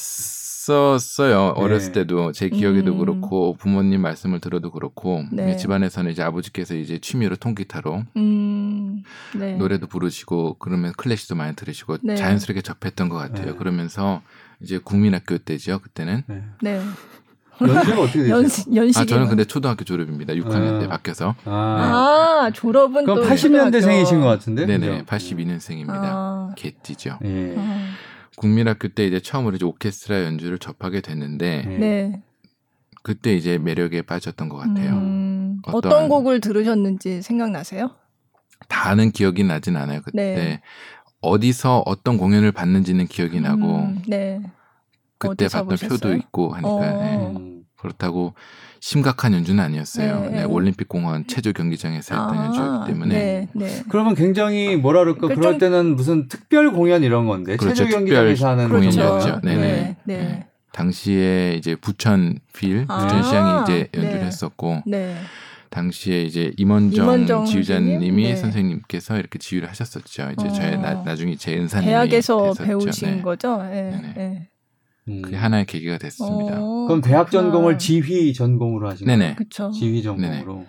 [0.66, 1.54] 있었어요.
[1.56, 1.62] 네.
[1.62, 2.98] 어렸을 때도 제 기억에도 음.
[2.98, 5.56] 그렇고 부모님 말씀을 들어도 그렇고 네.
[5.56, 9.02] 집안에서는 이제 아버지께서 이제 취미로 통기타로 음.
[9.34, 9.52] 네.
[9.56, 12.16] 노래도 부르시고 그러면 클래식도 많이 들으시고 네.
[12.16, 13.52] 자연스럽게 접했던 것 같아요.
[13.52, 13.56] 네.
[13.56, 14.22] 그러면서
[14.60, 15.78] 이제 국민학교 때죠.
[15.78, 16.24] 그때는.
[16.26, 16.42] 네.
[16.62, 16.80] 네.
[17.58, 18.36] 연세가 어떻게 되세요?
[18.74, 20.34] 연식 아 저는 근데 초등학교 졸업입니다.
[20.34, 21.34] 6학년 때 바뀌어서.
[21.46, 24.66] 아, 아 졸업은 그럼 80년대생이신 것 같은데?
[24.66, 25.88] 네네, 82년생입니다.
[25.88, 26.52] 아.
[26.54, 27.18] 개띠죠.
[27.24, 27.56] 예.
[28.36, 28.40] 아.
[28.40, 31.78] 국민학교 때 이제 처음으로 이제 오케스트라 연주를 접하게 됐는데 네.
[31.78, 32.22] 네.
[33.02, 34.94] 그때 이제 매력에 빠졌던 것 같아요.
[34.94, 37.90] 음, 어떤 곡을 들으셨는지 생각나세요?
[38.68, 40.00] 다는 기억이 나진 않아요.
[40.02, 40.60] 그때 네.
[41.20, 44.40] 어디서 어떤 공연을 봤는지는 기억이 나고 음, 네.
[45.18, 45.88] 그때 봤던 보셨어요?
[45.88, 46.80] 표도 있고 하니까 어.
[46.80, 47.55] 네.
[47.86, 48.34] 그렇다고
[48.80, 50.20] 심각한 연주는 아니었어요.
[50.20, 50.44] 네, 네.
[50.44, 53.14] 올림픽 공원 체조 경기장에서 했던 아, 연주였기 때문에.
[53.14, 53.82] 네, 네.
[53.88, 55.58] 그러면 굉장히 뭐라 그럴까 그럴 좀...
[55.58, 59.40] 때는 무슨 특별 공연 이런 건데 그렇죠, 체조 경기장에서 하는 공연이었죠.
[59.42, 59.60] 네네.
[59.60, 60.16] 네, 네.
[60.16, 60.46] 네.
[60.72, 64.82] 당시에 이제 부천 필 아, 부천시장이 이제 연주를 했었고
[65.70, 68.36] 당시에 이제 임원정, 임원정 지휘자님이 네.
[68.36, 70.30] 선생님께서 이렇게 지휘를 하셨었죠.
[70.32, 70.52] 이제 어.
[70.52, 72.64] 저의 나, 나중에 제 은사님이 대학에서 됐었죠.
[72.64, 73.22] 배우신 네.
[73.22, 73.62] 거죠.
[73.62, 74.12] 네.
[74.16, 74.48] 네.
[75.08, 75.22] 음.
[75.22, 76.60] 그게 하나의 계기가 됐습니다.
[76.60, 79.18] 어, 그럼 대학 전공을 지휘 전공으로 하신 거예요?
[79.18, 79.34] 네네.
[79.36, 79.70] 그쵸.
[79.70, 80.54] 지휘 전공으로.
[80.54, 80.66] 네네.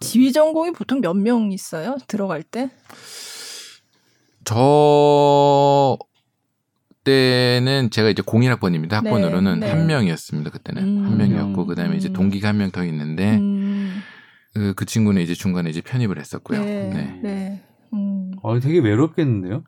[0.00, 1.96] 지휘 전공이 보통 몇 명 있어요?
[2.08, 2.70] 들어갈 때?
[4.44, 5.98] 저
[7.04, 8.92] 때는 제가 이제 01학번입니다.
[8.92, 9.72] 학번으로는 네, 네.
[9.72, 10.50] 한 명이었습니다.
[10.50, 12.12] 그때는 음, 한 명이었고 그다음에 이제 음.
[12.12, 14.00] 동기가 한 명 더 있는데 음.
[14.54, 16.62] 그, 그, 친구는 이제 중간에 이제 편입을 했었고요.
[16.64, 16.88] 네.
[16.92, 17.20] 네.
[17.22, 17.62] 네.
[17.94, 18.32] 음.
[18.42, 19.62] 어, 되게 외롭겠는데요?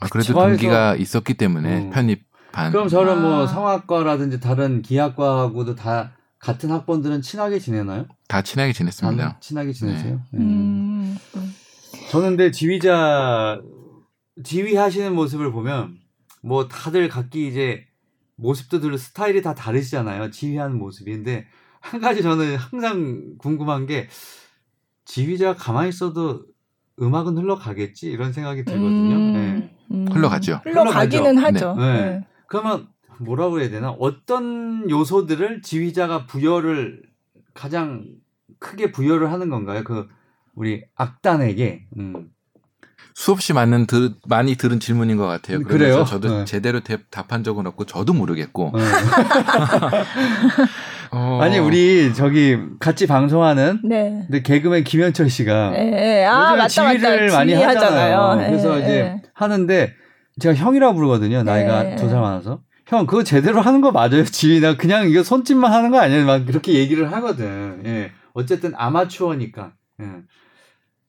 [0.00, 1.90] 아, 그래도 동기가 있었기 때문에 음.
[1.90, 2.22] 편입
[2.52, 2.72] 반.
[2.72, 3.46] 그럼 저는 뭐 아.
[3.46, 8.06] 성악과라든지 다른 기악과하고도 다 같은 학번들은 친하게 지내나요?
[8.28, 9.24] 다 친하게 지냈습니다.
[9.24, 10.20] 아, 친하게 지내세요?
[10.32, 10.40] 네.
[10.40, 11.18] 음.
[12.10, 13.60] 저는 근데 지휘자
[14.42, 15.98] 지휘하시는 모습을 보면
[16.42, 17.84] 뭐 다들 각기 이제
[18.36, 20.30] 모습들 스타일이 다 다르시잖아요.
[20.30, 21.46] 지휘하는 모습인데
[21.80, 24.08] 한 가지 저는 항상 궁금한 게
[25.04, 26.44] 지휘자가 가만히 있어도
[27.00, 29.16] 음악은 흘러가겠지 이런 생각이 들거든요.
[29.16, 29.76] 음, 네.
[29.90, 30.08] 음.
[30.10, 30.60] 흘러가죠.
[30.64, 31.74] 흘러가기는 하죠.
[31.74, 31.92] 네.
[31.92, 32.26] 네.
[32.50, 32.88] 그러면
[33.20, 33.90] 뭐라고 해야 되나?
[33.90, 37.00] 어떤 요소들을 지휘자가 부여를
[37.54, 38.04] 가장
[38.58, 39.84] 크게 부여를 하는 건가요?
[39.84, 40.08] 그
[40.56, 41.86] 우리 악단에게.
[41.96, 42.28] 음.
[43.14, 45.62] 수없이 많은 들, 많이 들은 질문인 것 같아요.
[45.62, 46.04] 그래요?
[46.04, 46.44] 저도 네.
[46.44, 48.72] 제대로 대, 답한 적은 없고 저도 모르겠고.
[48.74, 48.82] 네.
[51.12, 51.38] 어...
[51.40, 54.24] 아니 우리 저기 같이 방송하는 네.
[54.26, 55.90] 근데 개그맨 김현철 씨가 네.
[55.90, 56.24] 네.
[56.24, 57.38] 아, 맞다, 지휘를 맞다.
[57.38, 58.36] 많이 하잖아요.
[58.36, 58.50] 네.
[58.50, 59.22] 그래서 이제 네.
[59.34, 59.94] 하는데
[60.40, 61.42] 제가 형이라고 부르거든요.
[61.44, 62.62] 나이가 두살 많아서.
[62.86, 66.44] 형 그거 제대로 하는 거 맞아요 지휘 나 그냥 이거 손짓만 하는 거 아니에요 막
[66.44, 70.06] 그렇게 얘기를 하거든 예 어쨌든 아마추어니까 예.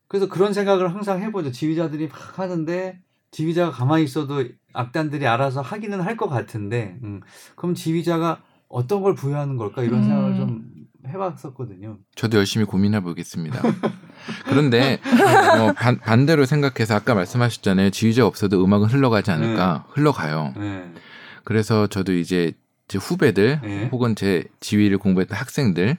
[0.07, 1.51] 그래서 그런 생각을 항상 해보죠.
[1.51, 2.99] 지휘자들이 막 하는데
[3.31, 7.21] 지휘자가 가만히 있어도 악단들이 알아서 하기는 할 것 같은데, 음,
[7.55, 10.37] 그럼 지휘자가 어떤 걸 부여하는 걸까 이런 생각을 음.
[10.37, 10.71] 좀
[11.09, 11.97] 해봤었거든요.
[12.15, 13.61] 저도 열심히 고민해 보겠습니다.
[14.45, 14.99] 그런데
[15.59, 17.89] 어, 반, 반대로 생각해서 아까 말씀하셨잖아요.
[17.91, 19.85] 지휘자 없어도 음악은 흘러가지 않을까?
[19.87, 19.93] 네.
[19.93, 20.53] 흘러가요.
[20.57, 20.91] 네.
[21.43, 22.53] 그래서 저도 이제
[22.87, 23.89] 제 후배들 네.
[23.91, 25.97] 혹은 제 지휘를 공부했던 학생들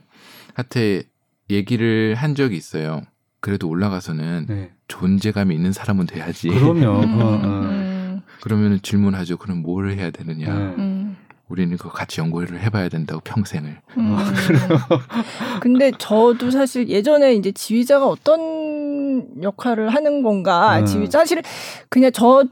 [0.54, 1.02] 한테
[1.50, 3.02] 얘기를 한 적이 있어요.
[3.40, 4.70] 그래도 올라가서는 네.
[4.88, 6.48] 존재감이 있는 사람은 돼야지.
[6.48, 7.00] 그럼요.
[7.02, 7.16] 음.
[7.20, 8.22] 어, 어.
[8.40, 9.36] 그러면 질문하죠.
[9.36, 10.46] 그럼 뭘 해야 되느냐.
[10.52, 10.74] 네.
[10.78, 11.16] 음.
[11.48, 13.78] 우리는 그 같이 연구를 해봐야 된다고 평생을.
[13.98, 14.16] 음.
[15.60, 20.86] 근데 저도 사실 예전에 이제 지휘자가 어떤 역할을 하는 건가 음.
[20.86, 21.42] 지휘자 사실
[21.88, 22.44] 그냥 저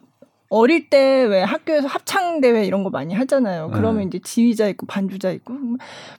[0.51, 3.69] 어릴 때 왜 학교에서 합창 대회 이런 거 많이 하잖아요.
[3.69, 3.73] 네.
[3.73, 4.07] 그러면 네.
[4.09, 5.55] 이제 지휘자 있고 반주자 있고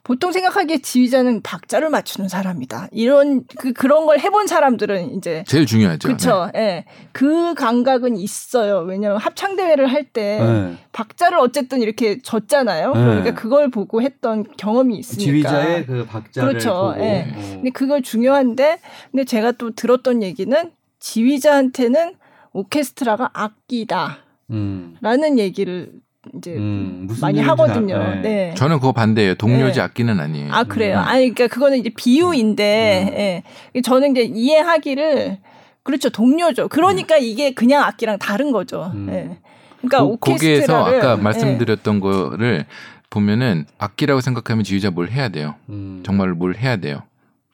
[0.03, 2.87] 보통 생각하기에 지휘자는 박자를 맞추는 사람이다.
[2.91, 6.07] 이런 그 그런 걸 해본 사람들은 이제 제일 중요하죠.
[6.07, 6.49] 그렇죠.
[6.55, 6.59] 예.
[6.59, 6.85] 네.
[7.11, 8.79] 그 감각은 있어요.
[8.79, 10.77] 왜냐하면 합창 대회를 할때 네.
[10.93, 12.93] 박자를 어쨌든 이렇게 졌잖아요.
[12.93, 12.99] 네.
[12.99, 16.93] 그러니까 그걸 보고 했던 경험이 있으니까 지휘자의 그 박자를 그렇죠.
[16.97, 17.01] 예.
[17.01, 17.35] 네.
[17.55, 18.79] 근데 그걸 중요한데
[19.11, 22.15] 근데 제가 또 들었던 얘기는 지휘자한테는
[22.53, 24.17] 오케스트라가 악기다.
[24.51, 24.95] 음.
[25.01, 25.91] 라는 얘기를
[26.37, 27.97] 이제 음, 많이 하거든요.
[27.97, 28.21] 네.
[28.21, 28.53] 네.
[28.55, 29.35] 저는 그거 반대예요.
[29.35, 29.81] 동료지 네.
[29.81, 30.53] 악기는 아니에요.
[30.53, 30.97] 아 그래요.
[30.97, 31.03] 음.
[31.03, 33.75] 아니 그러니까 그거는 이제 비유인데 음.
[33.75, 33.81] 예.
[33.81, 35.39] 저는 이제 이해하기를
[35.83, 36.67] 그렇죠 동료죠.
[36.67, 37.21] 그러니까 음.
[37.23, 38.91] 이게 그냥 악기랑 다른 거죠.
[38.93, 39.07] 음.
[39.09, 39.37] 예.
[39.79, 41.21] 그러니까 고, 거기에서 아까 예.
[41.21, 41.99] 말씀드렸던 예.
[41.99, 42.65] 거를
[43.09, 45.55] 보면은 악기라고 생각하면 지휘자 뭘 해야 돼요.
[46.03, 47.01] 정말 뭘 해야 돼요.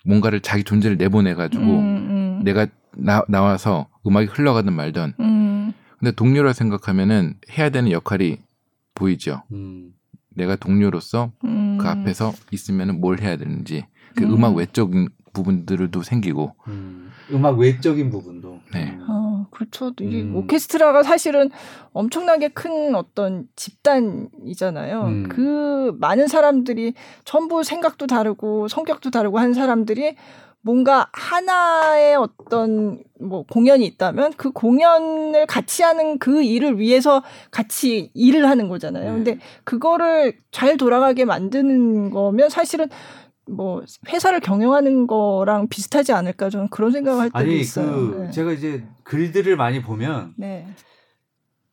[0.06, 1.82] 뭔가를 자기 존재를 내보내 가지고
[2.44, 5.14] 내가 나, 나와서 음악이 흘러가든 말든.
[5.98, 6.00] 음.
[6.00, 8.40] 근데 동료라 생각하면은 해야 되는 역할이
[8.94, 9.44] 보이죠.
[9.52, 9.94] 음.
[10.30, 11.78] 내가 동료로서 음.
[11.80, 14.44] 그 앞에서 있으면은 뭘 해야 되는지 그 음.
[14.44, 17.12] 악 외적인 부분들도 생기고 음.
[17.44, 18.98] 악 외적인 부분도 네.
[19.08, 19.92] 어, 그렇죠.
[20.00, 20.36] 이 음.
[20.36, 21.50] 오케스트라가 사실은
[21.94, 25.06] 엄청나게 큰 어떤 집단이잖아요.
[25.06, 25.30] 음.
[25.30, 26.94] 그 많은 사람들이
[27.26, 30.16] 전부 생각도 다르고 성격도 다르고 한 사람들이
[30.62, 38.50] 뭔가 하나의 어떤 뭐 공연이 있다면 그 공연을 같이 하는 그 일을 위해서 같이 일을
[38.50, 39.14] 하는 거잖아요.
[39.14, 39.40] 근데 네.
[39.64, 42.90] 그거를 잘 돌아가게 만드는 거면 사실은
[43.50, 47.92] 뭐 회사를 경영하는 거랑 비슷하지 않을까 저는 그런 생각을 할 때도 아니, 있어요.
[47.92, 48.32] 그 네.
[48.32, 50.68] 제가 이제 글들을 많이 보면 네.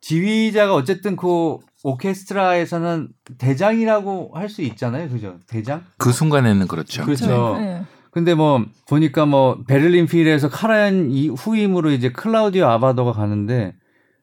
[0.01, 5.39] 지휘자가 어쨌든 그 오케스트라에서는 대장이라고 할 수 있잖아요, 그죠?
[5.49, 5.83] 대장?
[5.99, 7.05] 그 순간에는 그렇죠.
[7.05, 7.57] 그렇죠.
[7.59, 7.83] 네.
[8.15, 13.75] 근데 뭐 보니까 뭐 베를린 필에서 카라얀 이 후임으로 이제 클라우디오 아바도가 가는데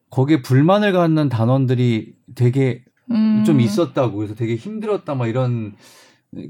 [0.08, 3.44] 거기에 불만을 갖는 단원들이 되게 음.
[3.44, 5.74] 좀 있었다고 그래서 되게 힘들었다 막 이런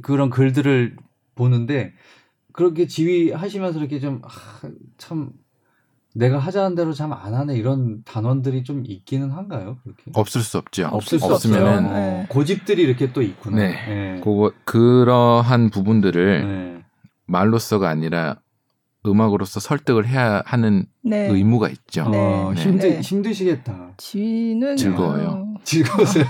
[0.02, 0.94] 그런 글들을
[1.34, 1.92] 보는데
[2.52, 4.22] 그렇게 지휘하시면서 이렇게 좀참
[5.10, 5.28] 아,
[6.14, 9.78] 내가 하자는 대로 참 안 하네 이런 단원들이 좀 있기는 한가요?
[9.82, 10.86] 그렇게 없을 수 없죠.
[10.92, 13.56] 없을 수 없으면은 어, 고집들이 이렇게 또 있구나.
[13.56, 13.72] 네.
[13.88, 14.20] 네.
[14.22, 16.81] 그거 그러한 부분들을 네.
[17.26, 18.36] 말로서가 아니라
[19.04, 21.26] 음악으로서 설득을 해야 하는 네.
[21.28, 22.08] 의무가 있죠.
[22.08, 22.18] 네.
[22.18, 23.00] 어, 힘드 네.
[23.00, 23.94] 힘드시겠다.
[23.96, 25.28] 지는 즐거워요.
[25.28, 25.54] 어...
[25.64, 26.24] 즐거우세요.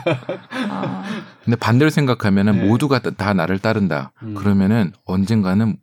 [0.71, 1.05] 아.
[1.45, 2.67] 근데 반대로 생각하면은 네.
[2.67, 4.13] 모두가 다 나를 따른다.
[4.23, 4.35] 음.
[4.35, 5.77] 그러면은 언젠가는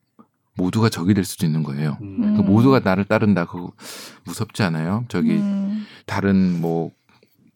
[0.56, 1.98] 모두가 적이 될 수도 있는 거예요.
[2.02, 2.36] 음.
[2.36, 3.46] 그 모두가 나를 따른다.
[3.46, 3.72] 그거
[4.26, 5.06] 무섭지 않아요?
[5.08, 5.86] 저기 음.
[6.06, 6.92] 다른 뭐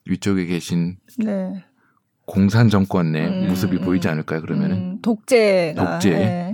[0.06, 1.64] 위쪽에 계신 네.
[2.26, 3.48] 공산 정권의 음.
[3.50, 4.42] 모습이 보이지 않을까요?
[4.42, 5.02] 그러면은 음.
[5.02, 6.54] 독재가 독재.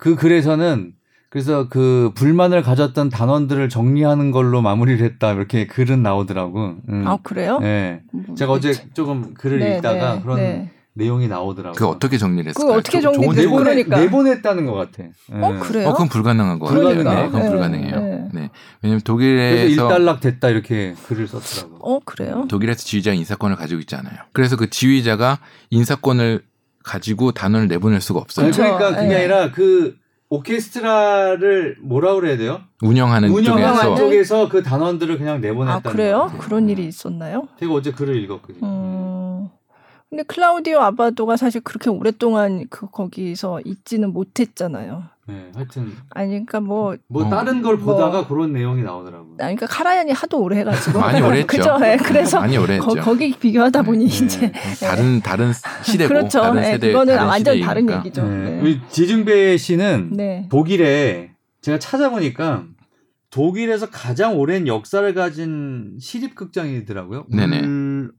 [0.00, 0.10] 네.
[0.10, 0.92] 그 글에서는
[1.28, 6.76] 그래서 그 불만을 가졌던 단원들을 정리하는 걸로 마무리를 했다 이렇게 글은 나오더라고.
[6.88, 7.04] 음.
[7.06, 7.60] 아 그래요?
[7.60, 8.02] 네.
[8.12, 10.70] 뭐, 제가 어제 조금 글을 네, 읽다가 네, 그런 네.
[10.94, 11.76] 내용이 나오더라고.
[11.76, 12.72] 그 어떻게 정리를 했을까요?
[12.72, 14.00] 그 어떻게 정리를 내보내, 그러니까.
[14.00, 15.04] 내보냈다는 것 같아.
[15.32, 15.88] 어 그래요?
[15.88, 16.82] 어, 그건 불가능한 거 같아요.
[16.82, 17.14] 그러니까.
[17.14, 18.00] 네, 그건 불가능해요.
[18.00, 18.28] 네.
[18.32, 18.50] 네.
[18.82, 21.76] 왜냐면 독일에서 일단락 됐다 이렇게 글을 썼더라고.
[21.78, 22.46] 어 그래요?
[22.48, 24.16] 독일에서 지휘자 인사권을 가지고 있잖아요.
[24.32, 25.38] 그래서 그 지휘자가
[25.70, 26.42] 인사권을
[26.82, 28.46] 가지고 단원을 내보낼 수가 없어요.
[28.46, 28.62] 그렇죠.
[28.62, 29.16] 그러니까 그게 네.
[29.16, 29.96] 아니라 그
[30.28, 32.60] 오케스트라를 뭐라 그래야 돼요?
[32.82, 33.94] 운영하는, 운영하는 쪽에서.
[33.96, 35.88] 쪽에서 그 단원들을 그냥 내보냈다.
[35.88, 36.32] 아 그래요?
[36.38, 37.48] 그런 일이 있었나요?
[37.58, 38.66] 제가 어제 글을 읽었거든요.
[38.66, 39.48] 음...
[40.08, 45.04] 근데 클라우디오 아바도가 사실 그렇게 오랫동안 그 거기서 있지는 못했잖아요.
[45.30, 47.30] 네, 하여튼 아니 그러니까 뭐뭐 뭐 어.
[47.30, 49.36] 다른 걸 뭐, 보다가 그런 내용이 나오더라고요.
[49.38, 51.46] 아니 그러니까 카라얀이 하도 오래 해가지고 많이 오래 했죠.
[51.46, 51.78] 그죠?
[51.78, 52.88] 네, 그래서 많이 오래 했죠.
[52.88, 54.52] 거, 기 비교하다 보니 네, 이제 네.
[54.80, 56.40] 다른 다른 시대고 그렇죠.
[56.40, 57.66] 다른 네, 세대 그거는 다른 완전 시대이니까.
[57.66, 58.26] 다른 얘기죠.
[58.26, 58.62] 네.
[58.62, 58.80] 네.
[58.90, 60.48] 지중배 씨는 네.
[60.50, 62.64] 독일에 제가 찾아보니까
[63.30, 67.26] 독일에서 가장 오랜 역사를 가진 시립극장이더라고요.
[67.30, 67.60] 네네.
[67.60, 68.12] 울,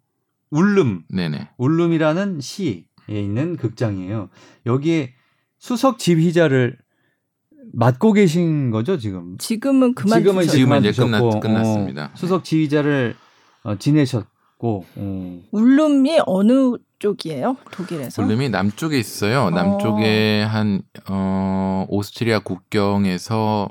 [0.50, 1.04] 울름.
[1.10, 1.50] 네네.
[1.58, 4.30] 울름이라는 시에 있는 극장이에요.
[4.66, 5.14] 여기에
[5.58, 6.78] 수석 지휘자를
[7.74, 9.38] 맡고 계신 거죠 지금?
[9.38, 12.06] 지금은 그만 지금은 이제 지금은 이제 끝났, 끝났습니다.
[12.06, 13.16] 어, 수석 지휘자를
[13.64, 15.42] 어, 지내셨고 어.
[15.52, 17.58] 울름이 어느 쪽이에요?
[17.72, 18.22] 독일에서?
[18.22, 19.50] 울름이 남쪽에 있어요.
[19.50, 20.50] 남쪽에 어.
[20.50, 23.70] 한 어, 오스트리아 국경에서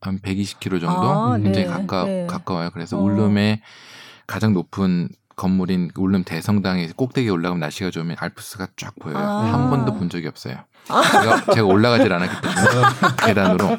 [0.00, 2.26] 한 120km 정도 아, 굉장히 네, 가까 네.
[2.26, 2.70] 가까워요.
[2.72, 3.02] 그래서 어.
[3.02, 3.62] 울름의
[4.26, 9.18] 가장 높은 건물인 울름 대성당에 꼭대기에 올라가면 날씨가 좋으면 알프스가 쫙 보여요.
[9.18, 9.52] 아.
[9.52, 10.56] 한 번도 본 적이 없어요.
[10.88, 11.02] 아.
[11.02, 13.78] 제가, 제가 올라가질 않았기 때문에 계단으로.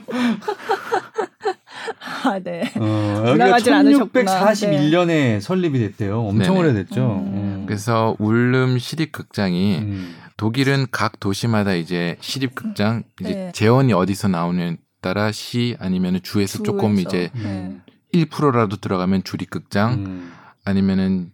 [2.26, 2.72] 아, 네.
[2.80, 4.40] 어, 올라가질 않으셨구나.
[4.46, 5.40] 1641년에 네.
[5.40, 6.22] 설립이 됐대요.
[6.22, 6.60] 엄청 네네.
[6.60, 7.02] 오래됐죠.
[7.02, 7.34] 음.
[7.34, 7.64] 음.
[7.66, 10.16] 그래서 울름 시립극장이 음.
[10.38, 13.52] 독일은 각 도시마다 이제 시립극장 이제 네.
[13.54, 17.78] 재원이 어디서 나오는 따라 시 아니면 주에서, 주에서 조금 이제 네.
[18.14, 20.34] 1%라도 들어가면 주립극장 음.
[20.66, 21.32] 아니면은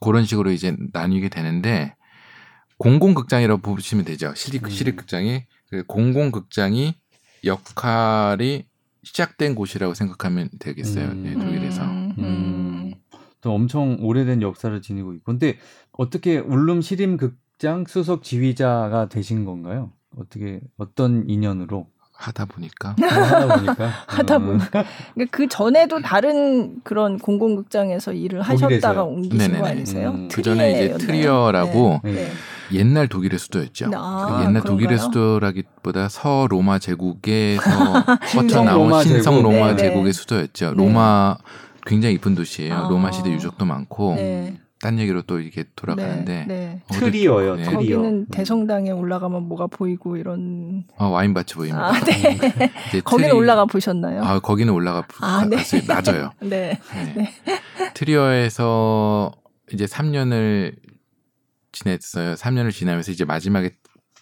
[0.00, 1.94] 그런 식으로 이제 나뉘게 되는데
[2.78, 4.34] 공공극장이라고 보시면 되죠.
[4.34, 4.70] 시립, 음.
[4.70, 6.94] 시립극장이 그 공공극장이
[7.44, 8.66] 역할이
[9.02, 11.10] 시작된 곳이라고 생각하면 되겠어요.
[11.10, 11.22] 음.
[11.22, 11.82] 네, 독일에서.
[11.84, 12.14] 음.
[12.18, 12.94] 음.
[13.40, 15.32] 또 엄청 오래된 역사를 지니고 있고.
[15.32, 15.58] 근데
[15.92, 19.92] 어떻게 울름 시립극장 수석 지휘자가 되신 건가요?
[20.16, 21.86] 어떻게 어떤 인연으로?
[22.20, 24.46] 하다 보니까 하다 보니까 하다 음.
[24.46, 29.58] 보니까 그러니까 그 전에도 다른 그런 공공극장에서 일을 하셨다가 옮기신 네네네.
[29.60, 30.10] 거 아니세요?
[30.10, 30.28] 음.
[30.30, 32.12] 그 전에 이제 트리어라고 네.
[32.12, 32.30] 네.
[32.72, 33.90] 옛날 독일의 수도였죠.
[33.94, 34.64] 아, 그 옛날 그런가요?
[34.64, 38.04] 독일의 수도라기보다 서 로마 제국에서
[38.34, 40.00] 뻗쳐나온 신성 로마 제국.
[40.00, 40.12] 의 네.
[40.12, 40.74] 수도였죠.
[40.76, 41.36] 로마
[41.86, 42.74] 굉장히 이쁜 도시예요.
[42.74, 42.88] 아.
[42.88, 44.60] 로마 시대 유적도 많고 네.
[44.80, 46.82] 딴 얘기로 또 이렇게 돌아가는데 네, 네.
[46.88, 47.56] 어, 트리어요.
[47.56, 47.64] 네.
[47.64, 51.86] 거기는 대성당에 올라가면 뭐가 보이고 이런 어, 와인밭이 보입니다.
[51.86, 52.38] 아, 네.
[53.04, 53.38] 거기는 트리...
[53.38, 54.22] 올라가 보셨나요?
[54.22, 55.56] 아, 거기는 올라가 아, 네.
[55.56, 55.82] 갔어요.
[55.86, 56.32] 낮아요.
[56.40, 56.80] 네.
[57.14, 57.30] 네.
[57.92, 59.32] 트리어에서
[59.72, 60.74] 이제 3년을
[61.72, 62.34] 지냈어요.
[62.34, 63.76] 3년을 지나면서 이제 마지막에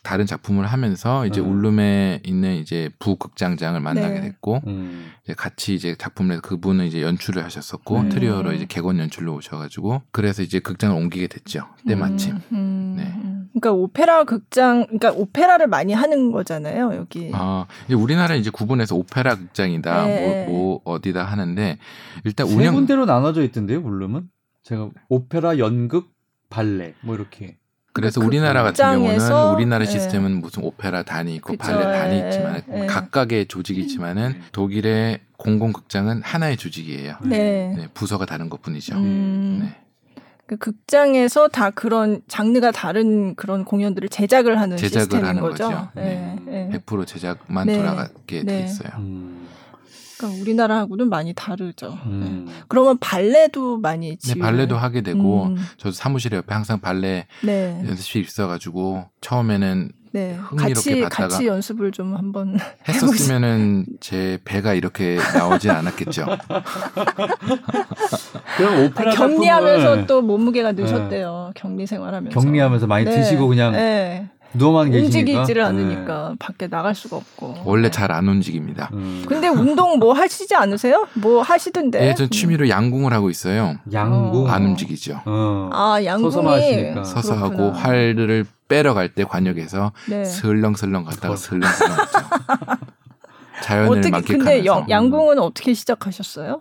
[0.08, 1.50] 다른 작품을 하면서 이제 음.
[1.50, 4.20] 울름에 있는 이제 부극장장을 만나게 네.
[4.22, 5.10] 됐고 음.
[5.22, 8.08] 이제 같이 이제 작품을 해서 그분은 이제 연출을 하셨었고 음.
[8.08, 12.36] 트리어로 이제 객원 연출로 오셔가지고 그래서 이제 극장을 옮기게 됐죠 때마침.
[12.36, 12.42] 음.
[12.52, 12.94] 음.
[12.96, 13.60] 네.
[13.60, 17.30] 그러니까 오페라 극장, 그러니까 오페라를 많이 하는 거잖아요 여기.
[17.34, 20.46] 아 이제 우리나라 이제 구분해서 오페라 극장이다, 네.
[20.46, 21.76] 뭐, 뭐 어디다 하는데
[22.24, 24.30] 일단 세 운영 군데로 나눠져 있던데요 울룸은
[24.62, 26.10] 제가 오페라, 연극,
[26.48, 27.58] 발레 뭐 이렇게.
[28.00, 29.90] 그래서 그 우리나라 같은 경우는 우리나라 네.
[29.90, 32.28] 시스템은 무슨 오페라 단이 있고 그쵸, 발레 단이 네.
[32.28, 32.86] 있지만 네.
[32.86, 34.42] 각각의 조직이 있지만은 음.
[34.52, 37.16] 독일의 공공극장은 하나의 조직이에요.
[37.22, 37.74] 네.
[37.76, 38.96] 네 부서가 다른 것뿐이죠.
[38.96, 39.58] 음.
[39.62, 39.76] 네.
[40.46, 45.64] 그 극장에서 다 그런 장르가 다른 그런 공연들을 제작을 하는 제작을 시스템인 하는 거죠.
[45.64, 45.88] 거죠.
[45.94, 46.36] 네.
[46.46, 46.70] 네.
[46.86, 48.90] 100% 제작만 돌아가게 돼 있어요.
[48.96, 49.46] 음.
[50.18, 51.98] 그러니까 우리나라하고는 많이 다르죠.
[52.06, 52.44] 음.
[52.46, 52.52] 네.
[52.68, 55.56] 그러면 발레도 많이 지 네, 발레도 하게 되고 음.
[55.76, 57.82] 저도 사무실에 옆에 항상 발레 네.
[57.86, 60.34] 연습실이 있어가지고 처음에는 네.
[60.34, 66.26] 흥미롭게 같이, 봤다가 같이 연습을 좀 한번 했었으면은 제 배가 이렇게 나오진 않았겠죠.
[68.56, 70.82] 그럼 오페라 아, 격리하면서 또 몸무게가 네.
[70.82, 71.52] 느셨대요.
[71.54, 72.40] 격리 생활하면서.
[72.40, 73.12] 격리하면서 많이 네.
[73.16, 73.74] 드시고 그냥
[74.54, 76.36] 누워만 움직이지를 않으니까 네.
[76.38, 77.62] 밖에 나갈 수가 없고.
[77.64, 78.88] 원래 잘 안 움직입니다.
[78.94, 79.24] 음.
[79.28, 81.06] 근데 운동 뭐 하시지 않으세요?
[81.14, 82.00] 뭐 하시던데?
[82.00, 83.76] 네, 전 취미로 양궁을 하고 있어요.
[83.92, 85.20] 양궁 안 움직이죠.
[85.26, 85.70] 어.
[85.72, 90.24] 아, 양궁이 서서 하고 활을 빼러 갈 때 관역에서 네.
[90.24, 92.18] 슬렁슬렁 갔다가 슬렁슬렁 갔죠.
[93.62, 94.50] 자연을 어떻게, 만끽하면서.
[94.50, 96.60] 근데 양, 양궁은 어떻게 시작하셨어요?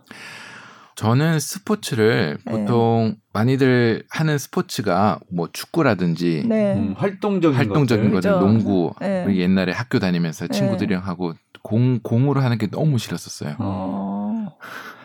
[0.97, 2.51] 저는 스포츠를 네.
[2.51, 6.73] 보통 많이들 하는 스포츠가 뭐 축구라든지 네.
[6.73, 9.23] 음, 활동적인 활동적인 것들, 것들 농구 네.
[9.23, 10.57] 우리 옛날에 학교 다니면서 네.
[10.57, 13.57] 친구들이랑 하고 공 공으로 하는 게 너무 싫었었어요.
[13.59, 14.57] 어.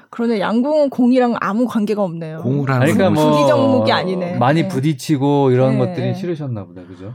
[0.09, 2.40] 그러네 양궁은 공이랑 아무 관계가 없네요.
[2.40, 4.38] 공을 하는 그러니까 뭐 종목이 아니네.
[4.38, 4.68] 많이 네.
[4.68, 5.78] 부딪히고 이런 네.
[5.78, 7.14] 것들이 싫으셨나 보다, 그죠?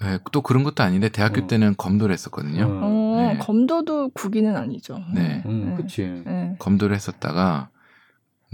[0.00, 1.46] 네, 또 그런 것도 아닌데 대학교 어.
[1.46, 2.66] 때는 검도를 했었거든요.
[2.68, 3.38] 어, 네.
[3.38, 4.98] 검도도 국기는 아니죠.
[5.14, 6.24] 네, 음, 그렇지.
[6.58, 7.68] 검도를 했었다가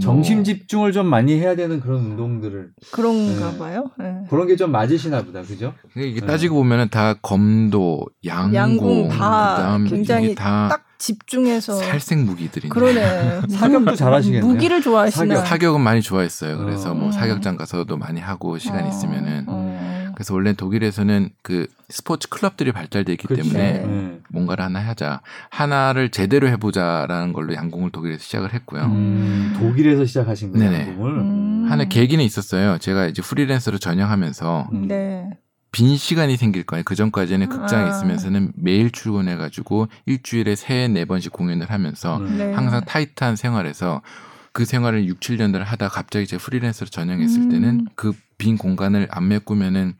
[0.00, 3.58] 정심 뭐 집중을 좀 많이 해야 되는 그런 운동들을 그런가 네.
[3.58, 3.90] 봐요.
[3.98, 4.14] 네.
[4.30, 5.72] 그런 게 좀 맞으시나 보다, 그죠?
[5.96, 6.26] 이게 네.
[6.26, 13.40] 따지고 보면은 다 검도, 양궁, 양궁 다 그다음 굉장히 딱 집중해서 살생 무기들이 그러네.
[13.50, 14.52] 사격도 잘하시겠네요.
[14.52, 15.34] 무기를 좋아하시나?
[15.36, 16.58] 사격, 사격 은 많이 좋아했어요.
[16.58, 16.94] 그래서 어.
[16.94, 18.88] 뭐 사격장 가서도 많이 하고 시간 어.
[18.88, 19.44] 있으면은.
[19.46, 19.99] 어.
[20.14, 23.42] 그래서 원래 독일에서는 그 스포츠 클럽들이 발달돼 있기 그치.
[23.42, 24.18] 때문에 네.
[24.30, 25.20] 뭔가를 하나 하자
[25.50, 28.84] 하나를 제대로 해보자라는 걸로 양궁을 독일에서 시작을 했고요.
[28.84, 31.10] 음, 독일에서 시작하신 거예요, 양궁을.
[31.18, 31.66] 음.
[31.68, 32.78] 하나 계기는 있었어요.
[32.78, 34.88] 제가 이제 프리랜서로 전향하면서 음.
[34.88, 35.28] 네.
[35.72, 36.82] 빈 시간이 생길 거예요.
[36.84, 37.88] 그 전까지는 극장에 아.
[37.96, 42.38] 있으면서는 매일 출근해가지고 일주일에 세 네 번씩 공연을 하면서 음.
[42.38, 42.52] 네.
[42.52, 44.02] 항상 타이트한 생활에서
[44.52, 47.48] 그 생활을 6, 7년을 하다 갑자기 제 프리랜서로 전향했을 음.
[47.48, 49.94] 때는 그 빈 공간을 안 메꾸면은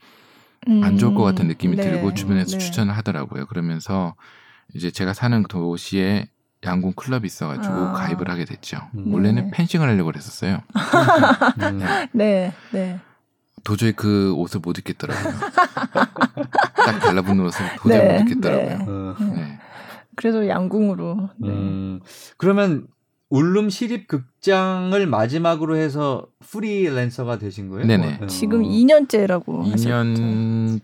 [0.67, 0.83] 음.
[0.83, 1.83] 안 좋을 것 같은 느낌이 네.
[1.83, 2.57] 들고 주변에서 네.
[2.57, 3.45] 추천을 하더라고요.
[3.45, 4.15] 그러면서
[4.73, 6.27] 이제 제가 사는 도시에
[6.65, 7.93] 양궁 클럽이 있어가지고 아.
[7.93, 8.77] 가입을 하게 됐죠.
[8.95, 9.13] 음.
[9.13, 10.59] 원래는 펜싱을 하려고 그랬었어요.
[11.61, 11.81] 음.
[12.11, 12.99] 네, 네.
[13.63, 15.33] 도저히 그 옷을 못 입겠더라고요.
[16.75, 19.15] 딱 달라붙는 옷을 도저히 네, 못 입겠더라고요.
[19.19, 19.25] 네.
[19.35, 19.59] 네.
[20.15, 21.29] 그래서 양궁으로.
[21.37, 21.49] 네.
[21.49, 21.99] 음,
[22.37, 22.87] 그러면
[23.31, 27.87] 울름 시립 극장을 마지막으로 해서 프리랜서가 되신 거예요?
[27.87, 28.19] 네네.
[28.21, 28.27] 어.
[28.27, 30.81] 지금 2년째라고 2년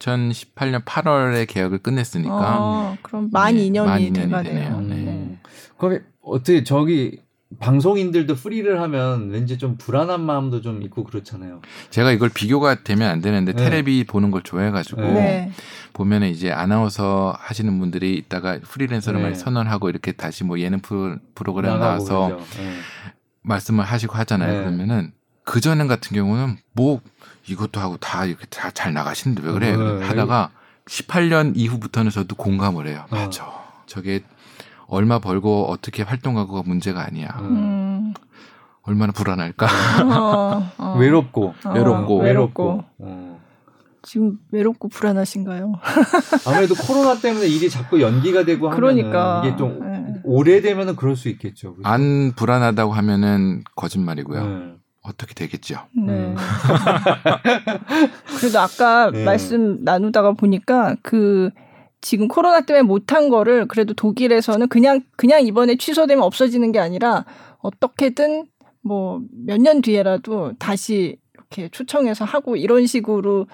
[0.00, 2.34] 2018년 8월에 계약을 끝냈으니까.
[2.34, 4.80] 아, 그럼 만 네, 2년이, 만 2년이 돼가네요.
[4.80, 4.94] 네.
[4.94, 5.38] 음.
[5.78, 7.20] 그럼 어떻게 저기
[7.58, 11.60] 방송인들도 프리를 하면 왠지 좀 불안한 마음도 좀 있고 그렇잖아요.
[11.90, 13.64] 제가 이걸 비교가 되면 안 되는데 네.
[13.64, 15.52] 테레비 보는 걸 좋아해가지고 네.
[15.92, 19.34] 보면은 이제 아나운서 하시는 분들이 있다가 프리랜서를 네.
[19.34, 22.74] 선언하고 이렇게 다시 뭐 예능 프로, 프로그램 나와서 네.
[23.42, 24.52] 말씀을 하시고 하잖아요.
[24.52, 24.58] 네.
[24.58, 25.12] 그러면은
[25.44, 27.00] 그 전엔 같은 경우는 뭐
[27.48, 29.76] 이것도 하고 다 이렇게 다 잘 나가시는데 왜 그래?
[29.76, 30.04] 네.
[30.04, 30.50] 하다가
[30.86, 33.04] 18년 이후부터는 저도 공감을 해요.
[33.10, 33.16] 어.
[33.16, 33.48] 맞아.
[33.86, 34.22] 저게
[34.88, 37.36] 얼마 벌고 어떻게 활동하고가 문제가 아니야.
[37.40, 38.14] 음.
[38.82, 39.66] 얼마나 불안할까?
[40.04, 40.96] 어, 어.
[40.98, 42.84] 외롭고, 어, 외롭고, 외롭고.
[42.98, 43.40] 어.
[44.02, 45.72] 지금 외롭고 불안하신가요?
[46.46, 49.42] 아무래도 코로나 때문에 일이 자꾸 연기가 되고 하면 그러니까.
[49.44, 50.20] 이게 좀 네.
[50.22, 51.74] 오래되면은 그럴 수 있겠죠.
[51.74, 51.88] 그렇죠?
[51.88, 54.46] 안 불안하다고 하면은 거짓말이고요.
[54.46, 54.72] 네.
[55.02, 55.80] 어떻게 되겠죠.
[55.96, 56.12] 네.
[56.12, 56.36] 음.
[58.38, 59.24] 그래도 아까 네.
[59.24, 61.50] 말씀 나누다가 보니까 그
[62.00, 67.24] 지금 코로나 때문에 못한 거를 그래도 독일에서는 그냥 그냥 이번에 취소되면 없어지는 게 아니라
[67.58, 68.46] 어떻게든
[68.82, 73.46] 뭐 몇 년 뒤에라도 다시 이렇게 초청해서 하고 이런 식으로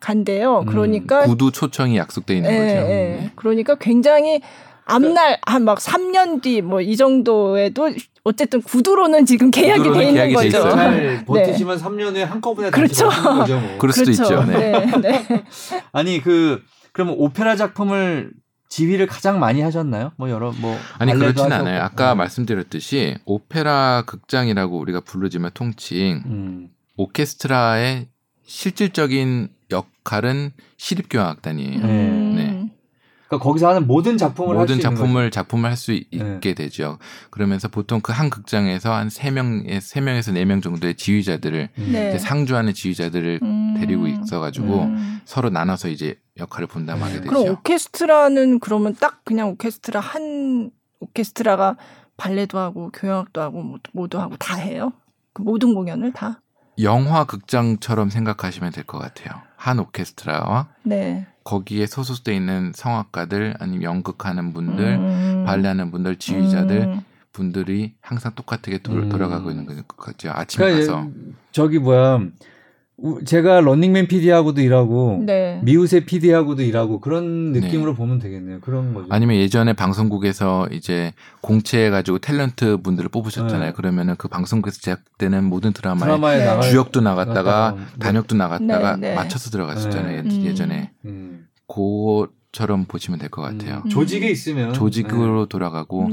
[0.00, 0.60] 간대요.
[0.60, 2.90] 음, 그러니까 음, 구두 초청이 약속돼 있는 예, 거죠.
[2.92, 3.18] 예.
[3.22, 3.30] 음.
[3.34, 4.40] 그러니까 굉장히
[4.84, 7.90] 앞날 한 막 3년 뒤 뭐 이 정도에도
[8.22, 10.70] 어쨌든 구두로는 지금 계약이 돼 있는 거죠.
[10.70, 11.84] 잘 버티시면 네.
[11.84, 13.08] 3년 후에 한꺼번에 그렇죠.
[13.08, 13.58] 다시 거죠.
[13.60, 13.78] 뭐.
[13.78, 14.22] 그럴 수도 그렇죠.
[14.34, 14.44] 있죠.
[14.44, 14.72] 네.
[14.72, 15.00] 네.
[15.00, 15.44] 네.
[15.92, 16.62] 아니 그
[16.96, 18.30] 그러면 오페라 작품을
[18.70, 20.12] 지휘를 가장 많이 하셨나요?
[20.16, 21.82] 뭐 여러 뭐 아니 그렇진 않아요.
[21.82, 22.18] 아까 음.
[22.18, 26.68] 말씀드렸듯이 오페라 극장이라고 우리가 부르지만 통칭 음.
[26.96, 28.08] 오케스트라의
[28.46, 31.84] 실질적인 역할은 시립교향악단이에요.
[31.84, 32.25] 음.
[33.26, 33.28] 네.
[33.28, 36.54] 그러니까 거기서 하는 모든 작품을 모든 작품을 작품을 할 수 있게 네.
[36.54, 36.98] 되죠.
[37.30, 42.18] 그러면서 보통 그 한 극장에서 한 세 명에 세 명에서 네 명 정도의 지휘자들을 네.
[42.18, 43.74] 상주하는 지휘자들을 음.
[43.78, 45.20] 데리고 있어 가지고 음.
[45.24, 47.20] 서로 나눠서 이제 역할을 분담하게 네.
[47.22, 47.28] 되죠.
[47.30, 51.76] 그럼 오케스트라는 그러면 딱 그냥 오케스트라 한 오케스트라가
[52.16, 54.92] 발레도 하고 교향악도 하고 모두 하고 다 해요?
[55.32, 56.40] 그 모든 공연을 다?
[56.80, 59.42] 영화 극장처럼 생각하시면 될 것 같아요.
[59.56, 61.26] 한 오케스트라와 네.
[61.46, 65.44] 거기에 소속돼 있는 성악가들 아니면 연극하는 분들, 음.
[65.46, 67.00] 발레하는 분들, 지휘자들 음.
[67.32, 69.08] 분들이 항상 똑같게 도, 음.
[69.08, 69.82] 돌아가고 있는 거죠.
[70.32, 71.08] 아침에 그러니까 가서
[71.52, 72.20] 저기 뭐야
[73.26, 75.60] 제가 런닝맨 PD하고도 일하고 네.
[75.62, 77.60] 미우새 PD하고도 일하고 그런 네.
[77.60, 77.96] 느낌으로 네.
[77.96, 78.60] 보면 되겠네요.
[78.60, 79.08] 그런 거죠.
[79.10, 83.70] 아니면 예전에 방송국에서 이제 공채해 가지고 탤런트 분들을 뽑으셨잖아요.
[83.70, 83.72] 네.
[83.72, 86.60] 그러면은 그 방송국에서 제작되는 모든 드라마에, 네.
[86.62, 90.20] 주역도 나갔다가 단역도 나갔다가 네, 맞춰서 들어갔었잖아요.
[90.22, 90.30] 음.
[90.44, 90.90] 예전에.
[91.04, 91.48] 음.
[91.68, 93.82] 그처럼 보시면 될 것 같아요.
[93.84, 93.90] 음.
[93.90, 96.08] 조직에 있으면 조직으로 돌아가고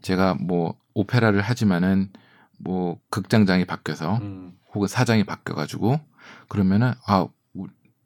[0.00, 2.08] 제가 뭐 오페라를 하지만은
[2.58, 4.52] 뭐 극장장이 바뀌어서 음.
[4.74, 6.00] 혹은 사장이 바뀌어 가지고
[6.48, 7.26] 그러면은 아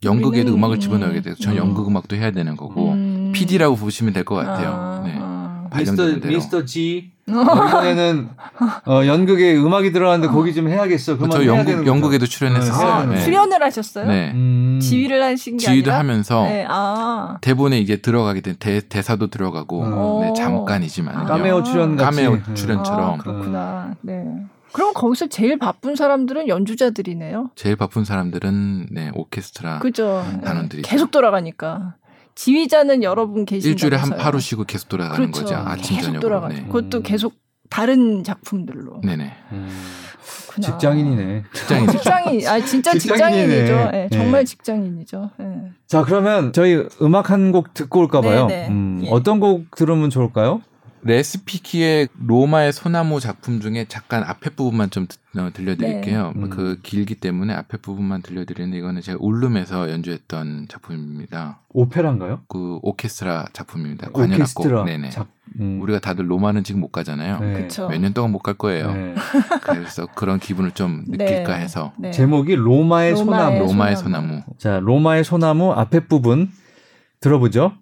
[0.04, 1.34] 연극에도 음악을 집어넣어야 돼요.
[1.40, 1.58] 전 음.
[1.58, 3.32] 연극 음악도 해야 되는 거고 음.
[3.34, 4.70] PD라고 보시면 될 것 같아요.
[4.70, 5.16] 아, 네.
[5.20, 5.68] 아.
[5.76, 8.28] 미스터 미스터 G 뭐 이번에는
[8.86, 11.16] 어, 연극에 음악이 들어갔는데 거기 좀 해야겠어.
[11.16, 13.06] 그만 저 연극 연극에도 출연했었어요.
[13.10, 13.16] 네.
[13.16, 13.22] 네.
[13.24, 14.06] 출연을 하셨어요?
[14.06, 14.30] 네.
[14.32, 14.78] 음.
[14.80, 15.98] 지휘를 하신 게 지휘도 아니라?
[15.98, 16.64] 하면서 네.
[16.68, 17.36] 아.
[17.42, 20.20] 대본에 이제 들어가게 된 대, 대사도 들어가고 음.
[20.22, 23.94] 네, 잠깐이지만 까메오 출연 같이 까메오 출연처럼 아, 그렇구나.
[24.00, 24.24] 네.
[24.72, 27.50] 그럼 거기서 제일 바쁜 사람들은 연주자들이네요.
[27.56, 30.24] 제일 바쁜 사람들은 네 오케스트라 그죠.
[30.44, 31.94] 단원들이 계속 돌아가니까.
[32.34, 35.42] 지휘자는 여러분 계신 일주일에 한 하루 쉬고 계속 돌아가는 그렇죠.
[35.42, 35.56] 거죠.
[35.56, 36.20] 아침 계속 저녁으로.
[36.20, 36.54] 돌아가죠.
[36.56, 36.62] 네.
[36.66, 37.34] 그것도 계속
[37.68, 39.00] 다른 작품들로.
[39.02, 39.32] 네네.
[39.52, 39.68] 음.
[40.60, 41.44] 직장인이네.
[41.52, 41.88] 직장인.
[41.90, 42.46] 직장인.
[42.48, 43.90] 아 진짜 직장인이죠.
[43.92, 44.44] 네, 정말 네.
[44.44, 45.30] 직장인이죠.
[45.38, 45.70] 네.
[45.86, 48.46] 자 그러면 저희 음악 한 곡 듣고 올까 봐요.
[48.68, 49.08] 음, 예.
[49.10, 50.60] 어떤 곡 들으면 좋을까요?
[51.02, 55.06] 레스피키의 로마의 소나무 작품 중에 잠깐 앞에 부분만 좀
[55.36, 56.32] 어, 들려드릴게요.
[56.34, 56.42] 네.
[56.42, 56.50] 음.
[56.50, 61.60] 그 길기 때문에 앞에 부분만 들려드리는데 이거는 제가 울룸에서 연주했던 작품입니다.
[61.70, 62.40] 오페라인가요?
[62.48, 64.10] 그 오케스트라 작품입니다.
[64.10, 64.84] 관현악곡.
[64.86, 65.10] 네네.
[65.10, 65.28] 작...
[65.60, 65.80] 음.
[65.82, 67.38] 우리가 다들 로마는 지금 못 가잖아요.
[67.40, 67.68] 네.
[67.88, 68.92] 몇년 동안 못 갈 거예요.
[68.92, 69.14] 네.
[69.62, 71.24] 그래서 그런 기분을 좀 네.
[71.24, 72.10] 느낄까 해서 네.
[72.10, 73.58] 제목이 로마의, 로마의 소나무.
[73.58, 74.42] 로마의 소나무.
[74.58, 76.50] 자, 로마의 소나무 앞에 부분
[77.20, 77.72] 들어보죠.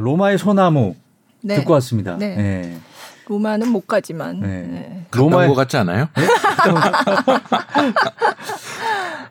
[0.00, 0.94] 로마의 소나무
[1.42, 1.56] 네.
[1.56, 2.16] 듣고 왔습니다.
[2.16, 2.34] 네.
[2.36, 2.78] 네.
[3.26, 4.40] 로마는 못 가지만.
[4.40, 4.48] 네.
[4.48, 5.06] 네.
[5.12, 6.08] 로마의 것 같지 않아요?
[6.16, 6.26] 네?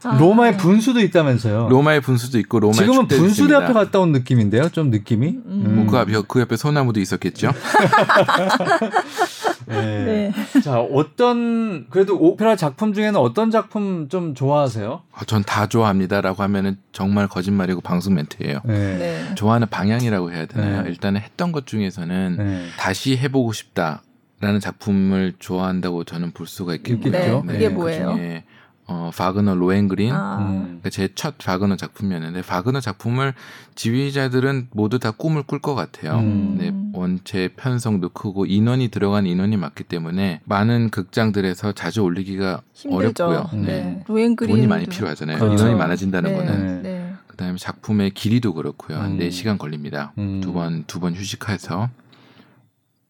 [0.04, 0.18] 아.
[0.18, 1.68] 로마의 분수도 있다면서요.
[1.70, 4.70] 로마의 분수도 있고 로마의 지금은 분수대 앞에 갔다 온 느낌인데요.
[4.70, 5.28] 좀 느낌이.
[5.28, 5.44] 음.
[5.46, 5.76] 음.
[5.76, 7.52] 뭐그 앞에 그 옆에 소나무도 있었겠죠.
[9.70, 10.32] 네.
[10.54, 10.62] 네.
[10.62, 15.02] 자 어떤 그래도 오페라 작품 중에는 어떤 작품 좀 좋아하세요?
[15.14, 18.60] 아, 전 다 좋아합니다라고 하면은 정말 거짓말이고 방송 멘트예요.
[18.66, 18.98] 네.
[18.98, 19.36] 네.
[19.36, 20.84] 좋아하는 방향이라고 해야 되나요?
[20.84, 20.90] 네.
[20.90, 22.66] 일단은 했던 것 중에서는 네.
[22.78, 24.02] 다시 해보고 싶다.
[24.42, 27.12] 라는 작품을 좋아한다고 저는 볼 수가 있겠고요.
[27.12, 28.12] 네, 그게 네, 뭐예요?
[28.14, 28.44] 그중에
[28.92, 30.38] 어, 바그너 로엔그린 아.
[30.64, 33.34] 그러니까 제 첫 바그너 작품이었는데 바그너 작품을
[33.76, 36.18] 지휘자들은 모두 다 꿈을 꿀 것 같아요.
[36.20, 36.56] 음.
[36.58, 43.26] 네, 원체 편성도 크고 인원이 들어간 인원이 많기 때문에 많은 극장들에서 자주 올리기가 힘들죠.
[43.28, 43.62] 어렵고요.
[43.62, 43.68] 네.
[43.68, 44.04] 네.
[44.08, 45.38] 로엔그린 돈이 많이 필요하잖아요.
[45.40, 45.64] 그렇죠.
[45.64, 46.38] 인원이 많아진다는 네.
[46.38, 46.82] 거는.
[46.84, 47.14] 네.
[47.28, 48.98] 그다음에 작품의 길이도 그렇고요.
[48.98, 49.20] 한 음.
[49.20, 50.14] 4시간 걸립니다.
[50.18, 50.42] 음.
[50.42, 51.90] 두 번 두 번 휴식해서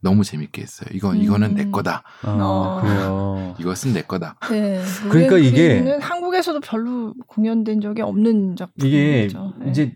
[0.02, 0.90] 너무 재밌게 했어요.
[0.94, 1.18] 이거 음.
[1.18, 2.04] 이거는 내 거다.
[2.24, 2.82] 아, 어.
[2.82, 3.56] 그래요.
[3.60, 4.38] 이것은 내 거다.
[4.50, 4.82] 네.
[5.10, 8.88] 그러니까 이게 한국에서도 별로 공연된 적이 없는 작품이죠.
[8.88, 9.30] 이게
[9.60, 9.70] 네.
[9.70, 9.96] 이제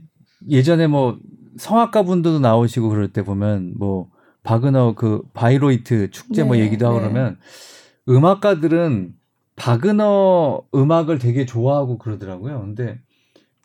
[0.49, 1.17] 예전에 뭐
[1.57, 4.09] 성악가 분들도 나오시고 그럴 때 보면 뭐
[4.43, 7.03] 바그너 그 바이로이트 축제 뭐 네, 뭐 얘기도 하고 네.
[7.03, 7.37] 그러면
[8.09, 9.13] 음악가들은
[9.55, 12.59] 바그너 음악을 되게 좋아하고 그러더라고요.
[12.59, 12.99] 근데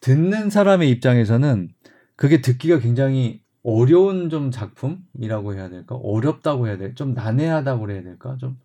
[0.00, 1.70] 듣는 사람의 입장에서는
[2.14, 5.96] 그게 듣기가 굉장히 어려운 좀 작품이라고 해야 될까?
[5.96, 8.36] 어렵다고 해야 될, 좀 난해하다고 해야 될까?
[8.38, 8.58] 좀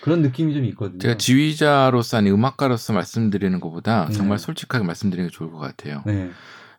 [0.00, 0.98] 그런 느낌이 좀 있거든요.
[0.98, 4.12] 제가 지휘자로서 아니 음악가로서 말씀드리는 것보다 네.
[4.12, 6.02] 정말 솔직하게 말씀드리는 게 좋을 것 같아요.
[6.06, 6.30] 네.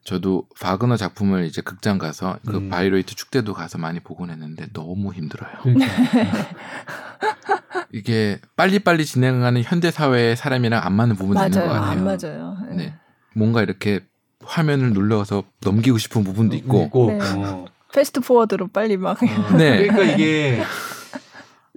[0.04, 2.70] 저도 바그너 작품을 이제 극장 가서 그 음.
[2.70, 5.52] 바이로이트 축제도 가서 많이 보곤 했는데 너무 힘들어요.
[5.62, 5.86] 그러니까.
[7.92, 11.82] 이게 빨리빨리 진행하는 현대 사회의 사람이랑 안 맞는 부분이 있는 것 같아요.
[11.82, 12.58] 안 맞아요.
[12.70, 12.76] 네.
[12.76, 12.94] 네.
[13.36, 14.02] 뭔가 이렇게
[14.50, 16.86] 화면을 눌러서 넘기고 싶은 부분도 있고.
[16.86, 17.12] 있고.
[17.12, 17.20] 네.
[17.22, 17.66] 어.
[17.94, 19.22] 패스트 포워드로 빨리 막.
[19.22, 19.26] 어.
[19.58, 19.88] 네.
[19.88, 20.62] 그러니까 이게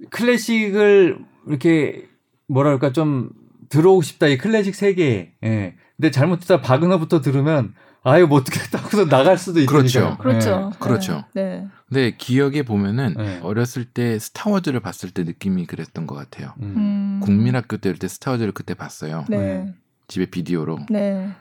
[0.09, 2.07] 클래식을 이렇게
[2.47, 3.29] 뭐랄까 좀
[3.69, 5.33] 들어오고 싶다 이 클래식 세계에.
[5.43, 5.75] 예.
[5.97, 9.77] 근데 잘못 듣다 바그너부터 들으면 아유 뭐 어떻게 하고서 나갈 수도 있으니까.
[9.77, 10.17] 그렇죠.
[10.19, 10.71] 그렇죠.
[10.71, 10.77] 네.
[10.79, 11.25] 그렇죠.
[11.35, 11.67] 네.
[11.87, 13.39] 근데 기억에 보면은 네.
[13.43, 16.53] 어렸을 때 스타워즈를 봤을 때 느낌이 그랬던 것 같아요.
[16.59, 16.73] 음.
[16.75, 17.19] 음.
[17.21, 19.25] 국민학교 때때 스타워즈를 그때 봤어요.
[19.29, 19.73] 네.
[20.07, 20.79] 집에 비디오로.
[20.89, 21.31] 네.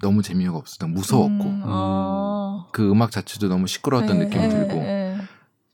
[0.00, 0.86] 너무 재미가 없었다.
[0.86, 2.66] 무서웠고 음, 아.
[2.72, 5.16] 그 음악 자체도 너무 시끄러웠던 네, 느낌이 네, 들고 네.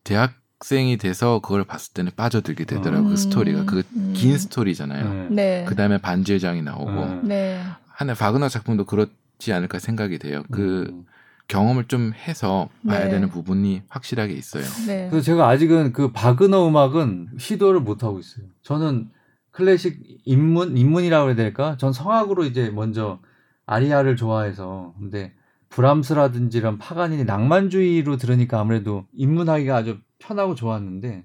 [0.05, 4.39] 대학생이 돼서 그걸 봤을 때는 빠져들게 되더라고 요그 음, 그 스토리가 그긴 음.
[4.39, 5.13] 스토리잖아요.
[5.13, 5.29] 네.
[5.31, 5.65] 네.
[5.67, 7.61] 그 다음에 반지의 장이 나오고 네.
[7.89, 10.43] 하나 바그너 작품도 그렇지 않을까 생각이 돼요.
[10.51, 11.05] 그 음.
[11.49, 13.11] 경험을 좀 해서 봐야 네.
[13.11, 14.65] 되는 부분이 확실하게 있어요.
[14.87, 15.09] 네.
[15.11, 18.47] 그래서 제가 아직은 그 바그너 음악은 시도를 못 하고 있어요.
[18.63, 19.11] 저는
[19.53, 21.77] 클래식 입문 입문이라고 해야 될까?
[21.79, 23.21] 전 성악으로 이제 먼저
[23.67, 25.33] 아리아를 좋아해서 근데
[25.69, 31.25] 브람스라든지 이런 파가니니 낭만주의로 들으니까 아무래도 입문하기가 아주 편하고 좋았는데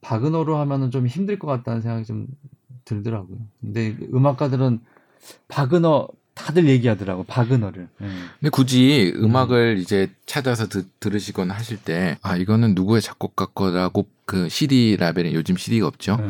[0.00, 2.26] 바그너로 하면은 좀 힘들 것 같다는 생각이 좀
[2.84, 3.38] 들더라고요.
[3.60, 4.80] 근데 음악가들은
[5.48, 7.88] 바그너 다들 얘기하더라고 바그너를.
[7.98, 8.08] 네.
[8.40, 9.80] 근데 굳이 음악을 음.
[9.80, 15.54] 이제 찾아서 드, 들으시거나 하실 때 아 이거는 누구의 작곡가 거라고 그 CD 라벨에 요즘
[15.56, 16.16] CD가 없죠.
[16.16, 16.24] 네.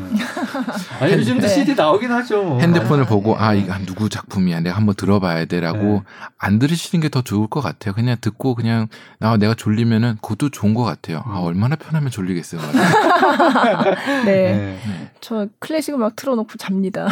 [1.01, 1.49] 아니 요즘도 네.
[1.49, 2.43] CD 나오긴 하죠.
[2.43, 2.61] 뭐.
[2.61, 6.03] 핸드폰을 보고 아 이거 누구 작품이야 내가 한번 들어봐야 돼라고 네.
[6.39, 7.95] 안 들으시는 게 더 좋을 것 같아요.
[7.95, 8.89] 그냥 듣고 그냥
[9.21, 11.23] 나 내가 졸리면은 그것도 좋은 것 같아요.
[11.25, 11.45] 아 음.
[11.45, 12.61] 얼마나 편하면 졸리겠어요.
[14.25, 14.25] 네.
[14.25, 14.79] 네.
[15.21, 17.07] 저 클래식 음악 틀어놓고 잡니다.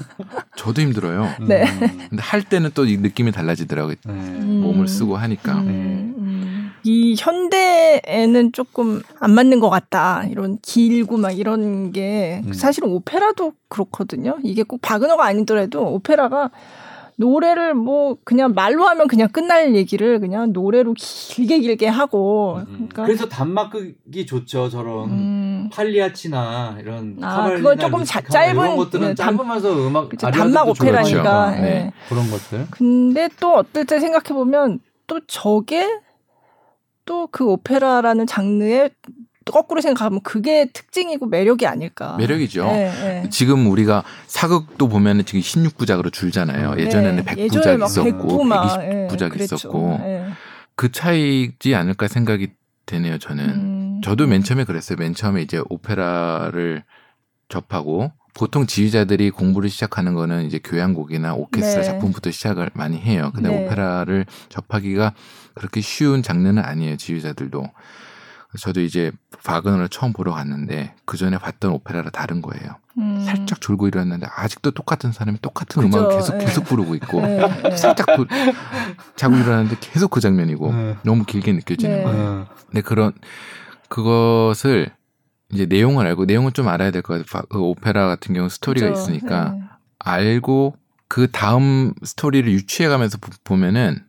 [0.56, 1.28] 저도 힘들어요.
[1.46, 1.64] 네.
[2.08, 3.94] 근데 할 때는 또 이 느낌이 달라지더라고요.
[4.08, 4.60] 음.
[4.62, 5.52] 몸을 쓰고 하니까.
[5.58, 6.71] 음.
[6.84, 10.24] 이 현대에는 조금 안 맞는 것 같다.
[10.30, 12.52] 이런 길고 막 이런 게 음.
[12.52, 14.38] 사실은 오페라도 그렇거든요.
[14.42, 16.50] 이게 꼭 바그너가 아니더라도 오페라가
[17.16, 22.74] 노래를 뭐 그냥 말로 하면 그냥 끝날 얘기를 그냥 노래로 길게 길게 하고 음.
[22.74, 25.70] 그러니까 그래서 단막극이 좋죠 저런 음.
[25.72, 31.50] 팔리아치나 이런 아 그건 조금 자, 짧은 이런 것들은 네, 짧으면서 음악 그쵸, 단막 오페라니까
[31.52, 31.60] 네.
[31.60, 31.92] 네.
[32.08, 35.88] 그런 것들 근데 또 어떨 때 생각해 보면 또 저게
[37.04, 38.90] 또 그 오페라라는 장르에
[39.44, 42.16] 거꾸로 생각하면 그게 특징이고 매력이 아닐까.
[42.16, 42.64] 매력이죠.
[42.66, 42.92] 네,
[43.22, 43.28] 네.
[43.30, 46.74] 지금 우리가 사극도 보면은 지금 16부작으로 줄잖아요.
[46.74, 46.84] 네.
[46.84, 47.48] 예전에는 네.
[47.48, 50.28] 100부작 있었고 120부작 네, 있었고 네.
[50.76, 52.50] 그 차이지 않을까 생각이
[52.86, 53.18] 되네요.
[53.18, 54.00] 저는 음.
[54.04, 54.96] 저도 맨 처음에 그랬어요.
[54.98, 56.84] 맨 처음에 이제 오페라를
[57.48, 61.88] 접하고 보통 지휘자들이 공부를 시작하는 거는 이제 교향곡이나 오케스트라 네.
[61.88, 63.30] 작품부터 시작을 많이 해요.
[63.34, 63.66] 근데 네.
[63.66, 65.14] 오페라를 접하기가
[65.54, 66.96] 그렇게 쉬운 장르는 아니에요.
[66.96, 67.64] 지휘자들도.
[68.60, 69.10] 저도 이제
[69.44, 72.76] 바그너를 처음 보러 갔는데 그 전에 봤던 오페라랑 다른 거예요.
[72.98, 73.24] 음.
[73.24, 75.98] 살짝 졸고 일어났는데 아직도 똑같은 사람이 똑같은 그죠.
[75.98, 76.44] 음악을 계속 네.
[76.44, 77.38] 계속 부르고 있고 네.
[77.62, 77.76] 네.
[77.78, 78.26] 살짝 도,
[79.16, 80.96] 자고 일어났는데 계속 그 장면이고 네.
[81.02, 82.04] 너무 길게 느껴지는 네.
[82.04, 82.46] 거예요.
[82.66, 83.12] 근데 그런
[83.88, 84.90] 그것을
[85.52, 87.44] 이제 내용을 알고 내용을 좀 알아야 될 것 같아요.
[87.48, 89.00] 그 오페라 같은 경우 스토리가 그렇죠.
[89.02, 89.62] 있으니까 네.
[89.98, 90.76] 알고
[91.08, 94.04] 그 다음 스토리를 유추해가면서 보면은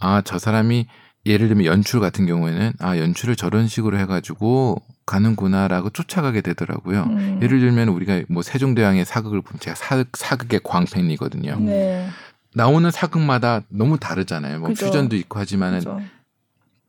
[0.00, 0.86] 아 저 사람이
[1.26, 7.04] 예를 들면 연출 같은 경우에는 아 연출을 저런 식으로 해가지고 가는구나라고 쫓아가게 되더라고요.
[7.04, 7.40] 음.
[7.42, 11.56] 예를 들면 우리가 뭐 세종대왕의 사극을 보면 제가 사, 사극의 광팬이거든요.
[11.60, 12.08] 네.
[12.54, 14.60] 나오는 사극마다 너무 다르잖아요.
[14.60, 14.86] 뭐 그죠.
[14.86, 16.00] 퓨전도 있고 하지만은 그죠.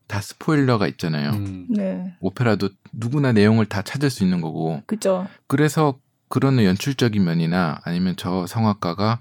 [0.06, 1.30] 다 스포일러가 있잖아요.
[1.30, 1.66] 음.
[1.70, 2.14] 네.
[2.20, 4.82] 오페라도 누구나 내용을 다 찾을 수 있는 거고.
[4.86, 5.26] 그죠.
[5.48, 5.98] 그래서
[6.28, 9.20] 그런 연출적인 면이나 아니면 저 성악가가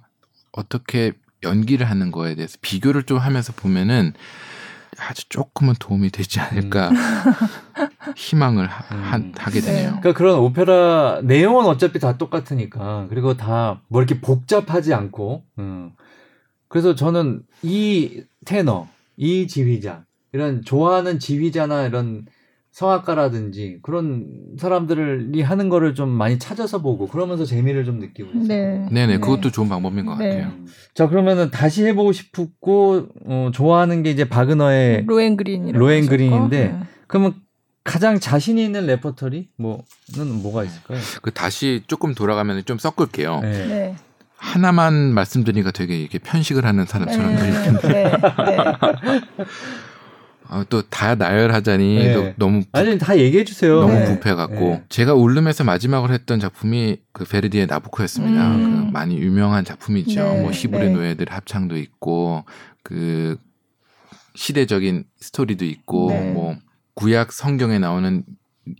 [0.51, 1.13] 어떻게
[1.45, 4.13] 연기를 하는 거에 대해서 비교를 좀 하면서 보면은
[4.97, 6.95] 아주 조금은 도움이 되지 않을까 음.
[8.15, 9.33] 희망을 하, 음.
[9.37, 9.91] 하게 되네요.
[9.91, 9.99] 네.
[9.99, 15.91] 그러니까 그런 오페라 내용은 어차피 다 똑같으니까 그리고 다 뭐 이렇게 복잡하지 않고 음.
[16.67, 18.87] 그래서 저는 이 테너,
[19.17, 22.25] 이 지휘자 이런 좋아하는 지휘자나 이런
[22.75, 24.27] 성악가라든지 그런
[24.59, 28.47] 사람들이 하는 거를 좀 많이 찾아서 보고 그러면서 재미를 좀 느끼고 있어요.
[28.47, 28.89] 네.
[28.91, 29.17] 네네, 네.
[29.17, 30.29] 그것도 좋은 방법인 것 네.
[30.29, 30.51] 같아요.
[30.93, 36.79] 자, 그러면은 다시 해보고 싶고 어, 좋아하는 게 이제 바그너의 로엔그린 로엔그린인데 네.
[37.07, 37.35] 그러면
[37.85, 40.99] 가장 자신 있는 레퍼토리 뭐는 뭐가 있을까요?
[41.21, 43.39] 그 다시 조금 돌아가면 좀 섞을게요.
[43.39, 43.67] 네.
[43.67, 43.95] 네.
[44.35, 48.11] 하나만 말씀드리니까 되게 이렇게 편식을 하는 사람처럼 들리는데.
[50.49, 50.57] 네.
[50.57, 52.35] 아, 또 다 나열하자니 네.
[52.37, 53.81] 너무 부, 아니 다 얘기해 주세요.
[53.81, 54.05] 너무 네.
[54.05, 54.83] 뷔페 같고 네.
[54.89, 58.55] 제가 울름에서 마지막으로 했던 작품이 그 베르디의 나부코였습니다.
[58.55, 58.85] 음.
[58.87, 60.23] 그 많이 유명한 작품이죠.
[60.23, 60.41] 네.
[60.41, 60.89] 뭐 히브리 네.
[60.93, 62.45] 노예들 합창도 있고
[62.83, 63.37] 그
[64.35, 66.31] 시대적인 스토리도 있고 네.
[66.31, 66.55] 뭐
[66.93, 68.23] 구약 성경에 나오는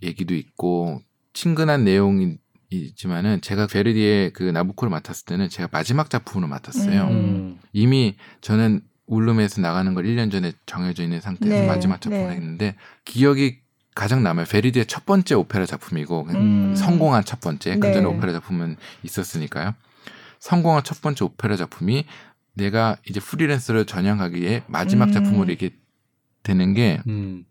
[0.02, 1.00] 얘기도 있고
[1.32, 7.04] 친근한 내용이지만은 제가 베르디의 그 나부코를 맡았을 때는 제가 마지막 작품으로 맡았어요.
[7.04, 7.58] 음.
[7.72, 11.66] 이미 저는 울룸에서 나가는 걸 1년 전에 정해져 있는 상태에서 네.
[11.66, 12.34] 마지막 작품을 네.
[12.34, 13.58] 했는데 기억이
[13.94, 14.46] 가장 남아요.
[14.46, 16.74] 베리디의 첫 번째 오페라 작품이고 음.
[16.76, 17.76] 성공한 첫 번째.
[17.76, 18.04] 그 전에 네.
[18.04, 19.74] 오페라 작품은 있었으니까요.
[20.38, 22.04] 성공한 첫 번째 오페라 작품이
[22.54, 25.12] 내가 이제 프리랜서로 전향하기에 마지막 음.
[25.12, 25.70] 작품으로 이렇게
[26.42, 27.44] 되는 게 음.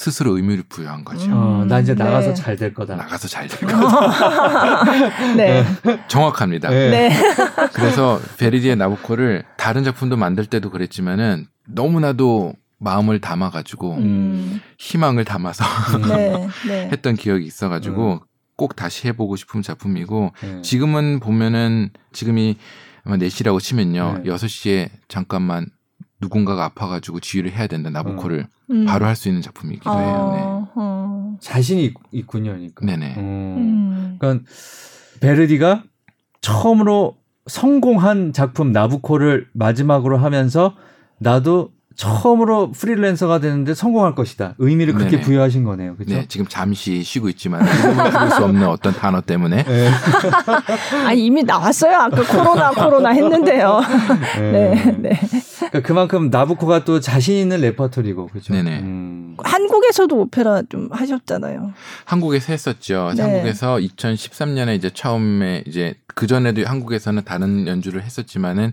[0.00, 1.26] 스스로 의미를 부여한 거죠.
[1.26, 2.34] 음, 어, 나 이제 나가서 네.
[2.34, 2.96] 잘될 거다.
[2.96, 4.84] 나가서 잘 될 거다.
[5.36, 5.64] 네.
[6.08, 6.70] 정확합니다.
[6.70, 6.90] 네.
[6.90, 7.10] 네.
[7.74, 14.60] 그래서 베리디의 나부코를 다른 작품도 만들 때도 그랬지만은 너무나도 마음을 담아가지고 음.
[14.78, 15.64] 희망을 담아서
[16.08, 16.48] 네.
[16.66, 16.88] 네.
[16.90, 18.18] 했던 기억이 있어가지고 음.
[18.56, 20.62] 꼭 다시 해보고 싶은 작품이고 네.
[20.62, 22.56] 지금은 보면은 지금이
[23.04, 24.20] 아마 4시라고 치면요.
[24.24, 24.30] 네.
[24.30, 25.66] 6시에 잠깐만
[26.20, 28.76] 누군가가 아파가지고 지휘를 해야 된다 나부코를 음.
[28.76, 28.84] 음.
[28.84, 30.32] 바로 할 수 있는 작품이기도 아, 해요.
[30.66, 30.72] 네.
[30.76, 31.36] 어.
[31.40, 32.84] 자신이 있, 군요 그러니까.
[32.86, 33.14] 네네.
[33.16, 33.20] 어.
[33.20, 34.16] 음.
[34.18, 34.44] 그러니까
[35.20, 35.84] 베르디가
[36.40, 37.16] 처음으로
[37.46, 40.74] 성공한 작품 나부코를 마지막으로 하면서
[41.18, 41.70] 나도
[42.00, 44.54] 처음으로 프리랜서가 되는데 성공할 것이다.
[44.56, 45.22] 의미를 그렇게 네네.
[45.22, 45.96] 부여하신 거네요.
[45.96, 46.14] 그렇죠?
[46.14, 49.64] 네, 지금 잠시 쉬고 있지만 이름을 부를 수 없는 어떤 단어 때문에.
[49.64, 49.90] 네.
[51.06, 51.94] 아니 이미 나왔어요.
[51.94, 53.80] 아까 코로나 코로나 했는데요.
[54.38, 54.96] 네, 네.
[54.98, 55.20] 네.
[55.58, 58.54] 그러니까 그만큼 나부코가 또 자신 있는 레퍼토리고 그렇죠.
[58.54, 58.78] 네네.
[58.80, 59.36] 음.
[59.42, 61.74] 한국에서도 오페라 좀 하셨잖아요.
[62.06, 63.12] 한국에서 했었죠.
[63.14, 63.22] 네.
[63.22, 68.72] 한국에서 2013년에 이제 처음에 이제 그 전에도 한국에서는 다른 연주를 했었지만은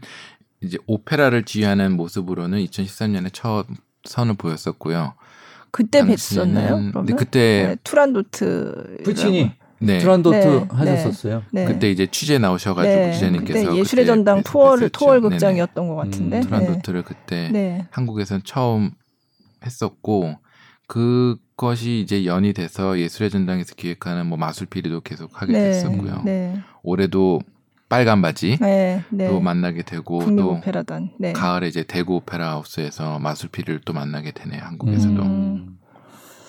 [0.61, 3.65] 이제 오페라를 지휘하는 모습으로는 2013년에 첫
[4.05, 5.13] 선을 보였었고요.
[5.71, 6.91] 그때 뵀었나요?
[6.91, 7.15] 그러면?
[7.15, 9.99] 그때 네, 투란도트 푸치니 네.
[9.99, 11.43] 투란도트 네, 하셨었어요.
[11.51, 11.65] 네.
[11.65, 13.11] 그때 이제 취재 나오셔가지고 네.
[13.11, 17.85] 기자님께서 예술의 전당 투어를 투어 극장이었던 것 같은데 음, 투란도트를 그때 네.
[17.91, 18.91] 한국에서는 처음
[19.63, 20.35] 했었고
[20.87, 25.59] 그것이 이제 연이 돼서 예술의 전당에서 기획하는 뭐 마술피리도 계속 하게 네.
[25.71, 26.23] 됐었고요.
[26.81, 27.41] 올해도
[27.89, 29.39] 빨간 바지로 네, 네.
[29.39, 31.11] 만나게 되고 또 오페라단.
[31.19, 31.33] 네.
[31.33, 34.61] 가을에 이제 대구 오페라 하우스에서 마술피리를 또 만나게 되네요.
[34.61, 35.21] 한국에서도.
[35.21, 35.77] 음.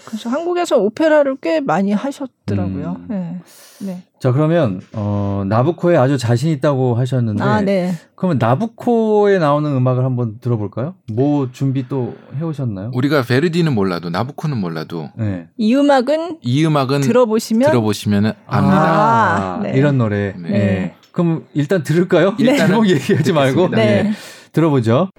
[0.04, 2.96] 그래서 한국에서 오페라를 꽤 많이 하셨더라고요.
[2.98, 3.06] 음.
[3.08, 3.40] 네.
[3.80, 4.02] 네.
[4.18, 7.92] 자 그러면 어, 나부코에 아주 자신 있다고 하셨는데 아, 네.
[8.16, 10.94] 그러면 나부코에 나오는 음악을 한번 들어볼까요?
[11.12, 12.90] 뭐 준비 또 해오셨나요?
[12.94, 15.46] 우리가 베르디는 몰라도 나부코는 몰라도 네.
[15.56, 19.56] 이 음악은 이 음악은 들어보시면 들어보시면 압니다.
[19.56, 19.74] 아, 네.
[19.76, 20.34] 이런 노래.
[20.36, 20.94] 네.
[21.18, 21.22] 네.
[21.22, 22.34] 그럼 일단 들을까요?
[22.38, 24.12] 일단 얘기하지 말고 네.
[24.52, 25.10] 들어보죠.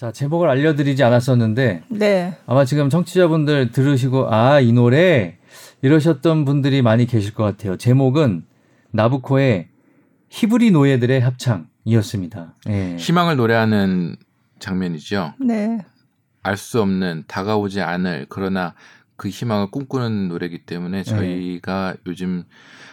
[0.00, 1.82] 자, 제목을 알려드리지 않았었는데.
[1.90, 2.34] 네.
[2.46, 5.36] 아마 지금 청취자분들 들으시고, 아, 이 노래
[5.82, 7.76] 이러셨던 분들이 많이 계실 것 같아요.
[7.76, 8.46] 제목은
[8.92, 9.68] 나부코의
[10.30, 12.54] 히브리 노예들의 합창이었습니다.
[12.64, 12.96] 네.
[12.96, 14.16] 희망을 노래하는
[14.58, 15.34] 장면이죠.
[15.38, 15.84] 네.
[16.42, 18.72] 알 수 없는 다가오지 않을 그러나
[19.16, 22.00] 그 희망을 꿈꾸는 노래이기 때문에 저희가 네.
[22.06, 22.44] 요즘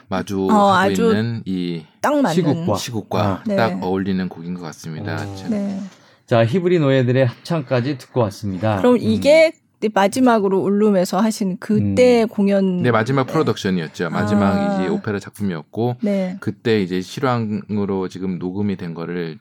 [0.09, 1.85] 마주하고 어, 있는 이
[2.33, 3.43] 시국과, 시국과 아.
[3.45, 3.79] 딱 네.
[3.81, 5.15] 어울리는 곡인 것 같습니다.
[5.15, 5.35] 어.
[5.49, 5.79] 네.
[6.27, 8.77] 자, 히브리 노예들의 합창까지 듣고 왔습니다.
[8.79, 8.99] 그럼 음.
[8.99, 9.89] 이게 음.
[9.93, 12.27] 마지막으로 울룸에서 하신 그때 음.
[12.27, 14.73] 공연 네 마지막 프로덕션이었죠 마지막 아.
[14.73, 16.35] 이제 오페라 작품이었고 네.
[16.39, 19.37] 그때 이제 실황으로 지금 녹음이 된 거를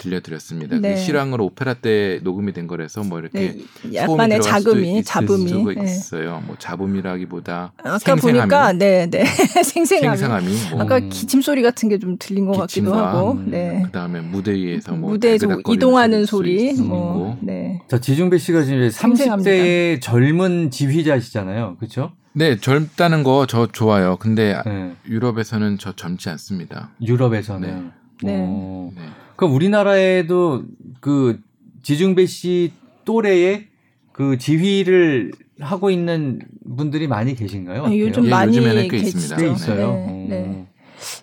[0.00, 0.76] 들려드렸습니다.
[0.76, 0.94] 그 네.
[0.94, 3.94] 그 실황으로 오페라 때 녹음이 된 거라서 뭐 이렇게 네.
[3.94, 5.84] 약간의 자금이 자금이 수가 네.
[5.84, 6.42] 있어요.
[6.46, 9.24] 뭐 자금이라기보다 아까 생생함이, 보니까 네네
[9.64, 10.80] 생생함이, 생생함이 뭐.
[10.82, 13.82] 아까 기침 소리 같은 게 좀 들린 것 같기도 하고 음, 네.
[13.84, 17.82] 그다음에 무대 위에서 뭐 무대에서 이동하는 소리, 소리 뭐 네.
[17.88, 22.12] 자 지중배 씨가 지금 30대의 젊은 지휘자시잖아요, 그렇죠?
[22.32, 24.16] 네, 젊다는 거 저 좋아요.
[24.16, 24.92] 근데 네.
[25.08, 26.90] 유럽에서는 저 젊지 않습니다.
[27.02, 27.90] 유럽에서는.
[28.22, 28.32] 네.
[28.32, 28.92] 네.
[29.40, 29.46] 네.
[29.46, 30.64] 그럼 우리나라에도
[31.00, 31.40] 그
[31.82, 32.72] 지중배 씨
[33.04, 33.68] 또래의
[34.12, 36.40] 그 지휘를 하고 있는
[36.76, 37.86] 분들이 많이 계신가요?
[37.86, 39.36] 아, 요즘 예, 많이 계십니다.
[39.36, 39.92] 꽤 있어요.
[39.94, 40.66] 네, 네.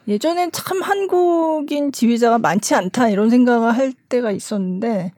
[0.08, 5.12] 예전엔 참 한국인 지휘자가 많지 않다 이런 생각을 할 때가 있었는데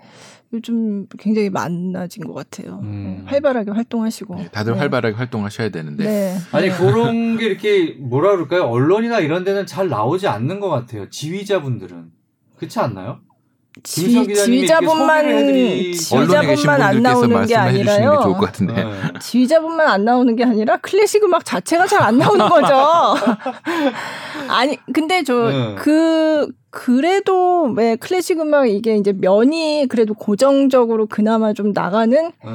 [0.51, 2.79] 요즘 굉장히 많아진 것 같아요.
[2.83, 3.23] 음.
[3.25, 4.35] 활발하게 활동하시고.
[4.35, 4.79] 네, 다들 네.
[4.79, 6.03] 활발하게 활동하셔야 되는데.
[6.03, 6.37] 네.
[6.51, 6.75] 아니 네.
[6.75, 8.63] 그런 게 이렇게 뭐라 그럴까요?
[8.63, 11.09] 언론이나 이런 데는 잘 나오지 않는 것 같아요.
[11.09, 12.18] 지휘자분들은.
[12.59, 13.19] 그렇지 않나요?
[13.83, 15.53] 지, 지휘자분만
[15.93, 18.35] 지휘자분만 안 나오는 게 아니라요.
[18.41, 18.85] 게 네.
[19.21, 22.75] 지휘자분만 안 나오는 게 아니라 클래식 음악 자체가 잘 안 나오는 거죠.
[24.49, 26.53] 아니 근데 저그 네.
[26.71, 32.51] 그래도 왜 클래식 음악 이게 이제 면이 그래도 고정적으로 그나마 좀 나가는 네.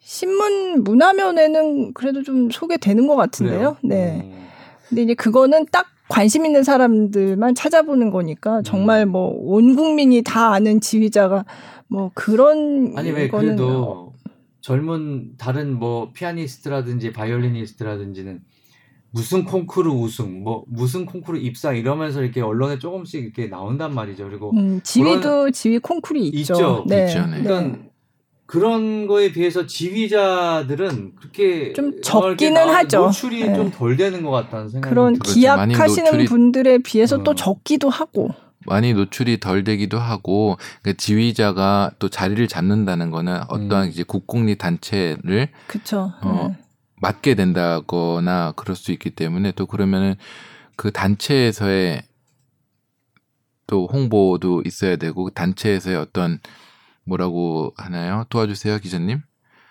[0.00, 3.56] 신문 문화면에는 그래도 좀 소개되는 것 같은데요.
[3.58, 3.76] 그래요?
[3.82, 4.20] 네.
[4.24, 4.48] 음.
[4.88, 9.12] 근데 이제 그거는 딱 관심 있는 사람들만 찾아보는 거니까 정말 음.
[9.12, 11.44] 뭐온 국민이 다 아는 지휘자가
[11.86, 14.12] 뭐 그런 아니 왜 그래도
[14.60, 18.40] 젊은 다른 뭐 피아니스트라든지 바이올리니스트라든지는
[19.12, 24.28] 무슨 콩쿠르 우승, 뭐 무슨 콩쿠르 입상 이러면서 이렇게 언론에 조금씩 이렇게 나온단 말이죠.
[24.28, 26.54] 그리고 음, 지휘도 지휘 콩쿠르 있죠.
[26.54, 26.84] 있죠.
[26.88, 27.06] 네.
[27.06, 27.26] 있죠.
[27.26, 27.42] 네.
[27.42, 27.89] 그러니까
[28.50, 33.02] 그런 거에 비해서 지휘자들은 그렇게 좀 적기는 하죠.
[33.02, 33.54] 노출이 네.
[33.54, 37.22] 좀덜 되는 것 같다는 생각이 그런 기약하시는 분들에 비해서 어.
[37.22, 38.30] 또 적기도 하고
[38.66, 43.88] 많이 노출이 덜 되기도 하고 그 지휘자가 또 자리를 잡는다는 거는 어떠한 음.
[43.88, 46.12] 이제 국공립 단체를 그쵸.
[46.20, 46.58] 어, 네.
[46.96, 50.16] 맡게 된다거나 그럴 수 있기 때문에 또 그러면은
[50.74, 52.02] 그 단체에서의
[53.68, 56.40] 또 홍보도 있어야 되고 단체에서의 어떤
[57.10, 58.24] 뭐라고 하나요?
[58.28, 59.20] 도와주세요, 기자님.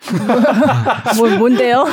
[1.18, 1.86] 뭐 뭔데요?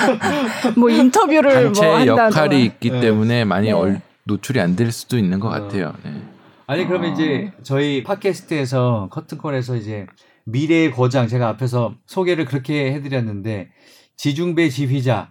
[0.76, 3.00] 뭐 인터뷰를 단체 뭐 역할이 있기 네.
[3.00, 3.72] 때문에 많이 네.
[3.72, 5.50] 얼, 노출이 안 될 수도 있는 것 어.
[5.52, 5.94] 같아요.
[6.04, 6.12] 네.
[6.66, 7.14] 아니 그러면 어.
[7.14, 10.06] 이제 저희 팟캐스트에서 커튼콜에서 이제
[10.44, 13.68] 미래의 거장 제가 앞에서 소개를 그렇게 해드렸는데
[14.16, 15.30] 지중배 지휘자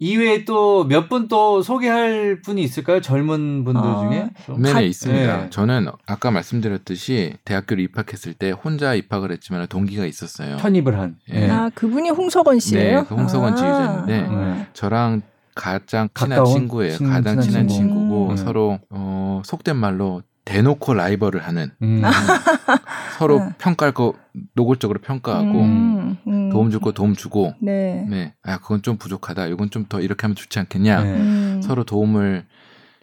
[0.00, 3.00] 이외에 또 몇 분 또 소개할 분이 있을까요?
[3.00, 4.30] 젊은 분들 아, 중에?
[4.58, 5.36] 네, 네, 있습니다.
[5.36, 5.50] 네.
[5.50, 10.56] 저는 아까 말씀드렸듯이 대학교를 입학했을 때 혼자 입학을 했지만 동기가 있었어요.
[10.58, 11.16] 편입을 한.
[11.28, 11.50] 네.
[11.50, 13.00] 아, 그분이 홍석원 씨예요?
[13.00, 14.66] 네, 그 홍석원 아, 지휘자인데 네.
[14.72, 15.22] 저랑
[15.56, 16.96] 가장 친한 친구예요.
[16.96, 18.36] 친, 가장 친한, 친한 친구 고 음.
[18.36, 22.02] 서로 어, 속된 말로 대놓고 라이벌을 하는 음.
[23.18, 23.50] 서로 네.
[23.58, 24.14] 평가할 거
[24.54, 26.50] 노골적으로 평가하고 음, 음.
[26.50, 28.06] 도움 줄 거 도움 주고 네.
[28.08, 28.34] 네.
[28.42, 29.46] 아 그건 좀 부족하다.
[29.48, 31.02] 이건 좀 더 이렇게 하면 좋지 않겠냐.
[31.02, 31.10] 네.
[31.16, 31.60] 음.
[31.62, 32.44] 서로 도움을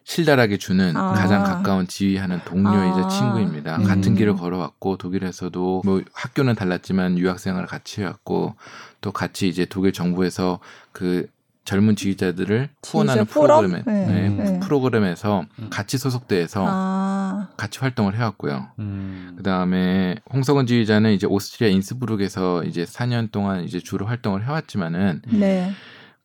[0.03, 1.13] 실달하게 주는 아.
[1.13, 3.07] 가장 가까운 지휘하는 동료이자 아.
[3.09, 3.77] 친구입니다.
[3.77, 3.83] 음.
[3.83, 8.55] 같은 길을 걸어왔고 독일에서도 뭐 학교는 달랐지만 유학생활을 같이 해왔고
[9.01, 10.59] 또 같이 이제 독일 정부에서
[10.91, 11.27] 그
[11.65, 14.05] 젊은 지휘자들을 후원하는 프로그램에 네.
[14.05, 14.29] 네.
[14.29, 14.59] 네.
[14.59, 15.67] 프로그램에서 음.
[15.71, 17.49] 같이 소속돼서 아.
[17.57, 18.67] 같이 활동을 해왔고요.
[18.79, 19.33] 음.
[19.35, 25.71] 그 다음에 홍석원 지휘자는 이제 오스트리아 인스부르크에서 이제 4년 동안 이제 주로 활동을 해왔지만은 네.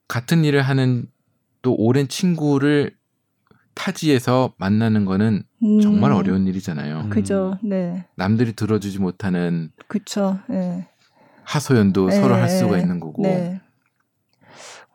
[0.08, 1.06] 같은 일을 하는
[1.62, 2.92] 또 오랜 친구를
[3.74, 5.80] 타지에서 만나는 거는 음.
[5.80, 7.08] 정말 어려운 일이잖아요.
[7.08, 7.58] 그죠.
[7.62, 8.04] 네.
[8.14, 10.38] 남들이 들어주지 못하는 그쵸.
[10.48, 10.86] 네.
[11.44, 13.22] 하소연도 서로 할 수가 있는 거고.
[13.22, 13.60] 네.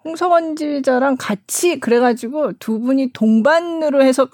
[0.06, 4.30] 홍성원 지휘자랑 같이 그래가지고 두 분이 동반으로 해서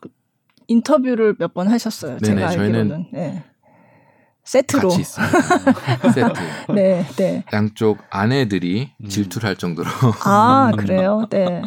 [0.67, 2.17] 인터뷰를 몇 번 하셨어요.
[2.19, 3.07] 네네, 제가 알기로는.
[3.13, 3.43] 네.
[4.43, 4.89] 세트로.
[4.89, 6.11] 같이 있습니다.
[6.13, 6.39] 세트.
[6.75, 7.43] 네, 네.
[7.53, 9.07] 양쪽 아내들이 음.
[9.07, 9.87] 질투를 할 정도로.
[10.25, 11.25] 아, 그래요?
[11.29, 11.61] 네.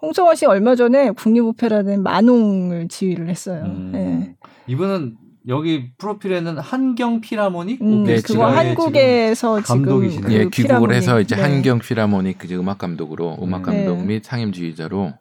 [0.00, 3.64] 홍성원 씨 얼마 전에 국립오페라는 만홍을 지휘를 했어요.
[3.64, 3.90] 음.
[3.92, 4.34] 네.
[4.66, 5.16] 이분은
[5.48, 10.26] 여기 프로필에는 한경 피라모닉 음, 네, 그거 한국에서 지금, 감독이시네요.
[10.26, 11.42] 그 예, 귀국을 해서 이제 네.
[11.42, 13.84] 한경 피라모닉 그 음악 감독으로 음악 네.
[13.84, 15.14] 감독 및 상임 지휘자로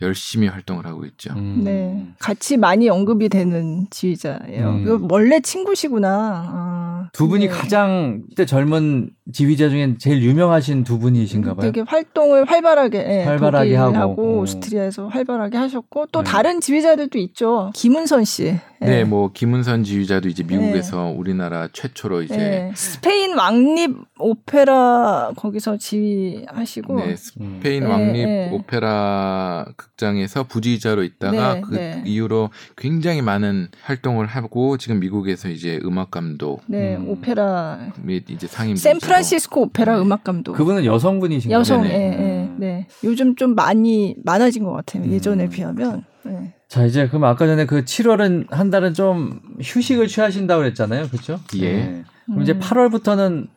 [0.00, 1.32] 열심히 활동을 하고 있죠.
[1.34, 1.62] 음.
[1.64, 4.68] 네, 같이 많이 언급이 되는 지휘자예요.
[4.68, 5.08] 음.
[5.10, 6.44] 원래 친구시구나.
[6.48, 7.52] 아, 두 분이 네.
[7.52, 11.62] 가장 그때 젊은 지휘자 중엔 제일 유명하신 두 분이신가 봐요.
[11.62, 16.30] 되게 활동을 활발하게, 네, 활발하게 하고, 하고 오스트리아에서 활발하게 하셨고 또 네.
[16.30, 17.70] 다른 지휘자들도 있죠.
[17.74, 18.44] 김은선 씨.
[18.44, 21.14] 네, 네, 뭐 김은선 지휘자도 이제 미국에서 네.
[21.16, 22.72] 우리나라 최초로 이제 네.
[22.74, 27.90] 스페인 왕립 오페라 거기서 지휘하시고 네, 스페인 음.
[27.90, 35.80] 왕립 네, 오페라 극장에서 부지휘자로 있다가 그 이후로 굉장히 많은 활동을 하고 지금 미국에서 이제
[35.84, 40.52] 음악 감독, 네, 음, 오페라 및 이제 상임 샌프란시스코 오페라 음악 감독.
[40.52, 41.58] 그분은 여성분이신가요?
[41.58, 42.86] 여성, 예, 예, 네.
[43.04, 45.10] 요즘 좀 많이 많아진 것 같아요.
[45.10, 45.50] 예전에 음.
[45.50, 46.04] 비하면.
[46.24, 46.54] 네.
[46.68, 51.40] 자 이제 그럼 아까 전에 그 7월은 한 달은 좀 휴식을 취하신다고 그랬잖아요, 그렇죠?
[51.56, 51.72] 예.
[51.72, 52.04] 네.
[52.26, 52.42] 그럼 음.
[52.42, 53.48] 이제 8월부터는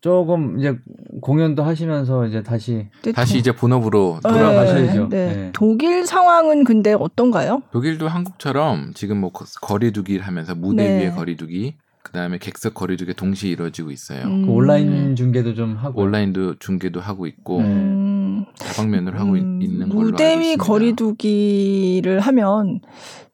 [0.00, 0.78] 조금 이제
[1.20, 4.30] 공연도 하시면서 이제 다시 다시 이제 본업으로 네.
[4.30, 5.08] 돌아가셔야죠.
[5.10, 5.34] 네.
[5.34, 5.50] 네.
[5.52, 7.62] 독일 상황은 근데 어떤가요?
[7.70, 11.04] 독일도 한국처럼 지금 뭐 거리두기를 하면서 무대 네.
[11.04, 14.24] 위에 거리두기 그다음에 객석 거리두기 동시에 이루어지고 있어요.
[14.24, 14.46] 음.
[14.46, 18.46] 그 온라인 중계도 좀 하고 온라인도 중계도 하고 있고 음.
[18.58, 19.60] 다방면으로 하고 음.
[19.60, 22.80] 있는 걸로 무대 위 거리두기를 하면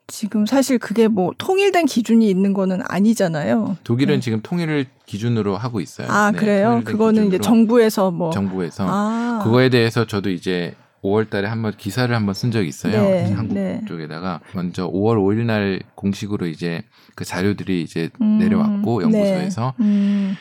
[0.09, 3.77] 지금 사실 그게 뭐 통일된 기준이 있는 거는 아니잖아요.
[3.83, 4.21] 독일은 네.
[4.21, 6.09] 지금 통일을 기준으로 하고 있어요.
[6.09, 6.83] 아 네, 그래요?
[6.85, 9.41] 그거는 이제 정부에서 뭐 정부에서 아.
[9.43, 13.03] 그거에 대해서 저도 이제 5월 달에 한번 기사를 한번 쓴 적이 있어요.
[13.03, 13.81] 네, 한국 네.
[13.87, 16.83] 쪽에다가 먼저 5월 5일 날 공식으로 이제
[17.15, 19.85] 그 자료들이 이제 음, 내려왔고 연구소에서 네.
[19.85, 20.37] 음.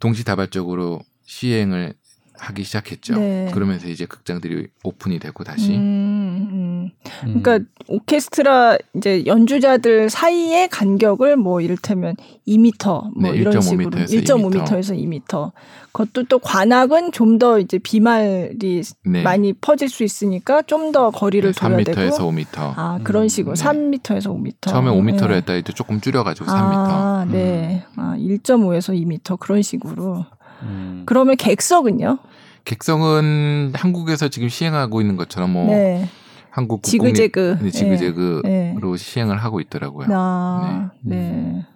[0.00, 1.94] 동시다발적으로 시행을
[2.38, 3.16] 하기 시작했죠.
[3.18, 3.50] 네.
[3.52, 5.74] 그러면서 이제 극장들이 오픈이 되고 다시.
[5.74, 6.90] 음,
[7.24, 7.40] 음.
[7.42, 7.58] 그러니까
[7.88, 12.16] 오케스트라 이제 연주자들 사이의 간격을 뭐 이를테면
[12.46, 15.22] 2미터 뭐 네, 이런 1.5m에서 식으로 1.5m에서 2m.
[15.26, 15.52] 2m.
[15.92, 19.22] 그것도 또 관악은 좀 더 이제 비말이 네.
[19.22, 22.16] 많이 퍼질 수 있으니까 좀 더 거리를 네, 둬야 3m에서 되고.
[22.16, 22.46] 5m.
[22.76, 23.62] 아 그런 식으로 네.
[23.64, 24.54] 3m에서 5m.
[24.68, 26.54] 처음에 5m로 했다 이제 조금 줄여가지고 3m.
[26.54, 27.84] 아, 네.
[27.96, 28.00] 음.
[28.00, 30.24] 아 1.5에서 2m 그런 식으로.
[30.62, 31.02] 음.
[31.06, 32.18] 그러면 객석은요?
[32.64, 36.08] 객석은 한국에서 지금 시행하고 있는 것처럼 뭐 네.
[36.50, 38.74] 한국 지그재그 네, 지그재그로 네.
[38.96, 40.08] 시행을 하고 있더라고요.
[40.10, 41.16] 아, 네.
[41.16, 41.66] 네.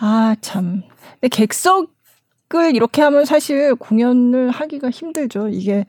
[0.00, 0.82] 아, 참.
[1.20, 5.48] 근데 객석을 이렇게 하면 사실 공연을 하기가 힘들죠.
[5.48, 5.86] 이게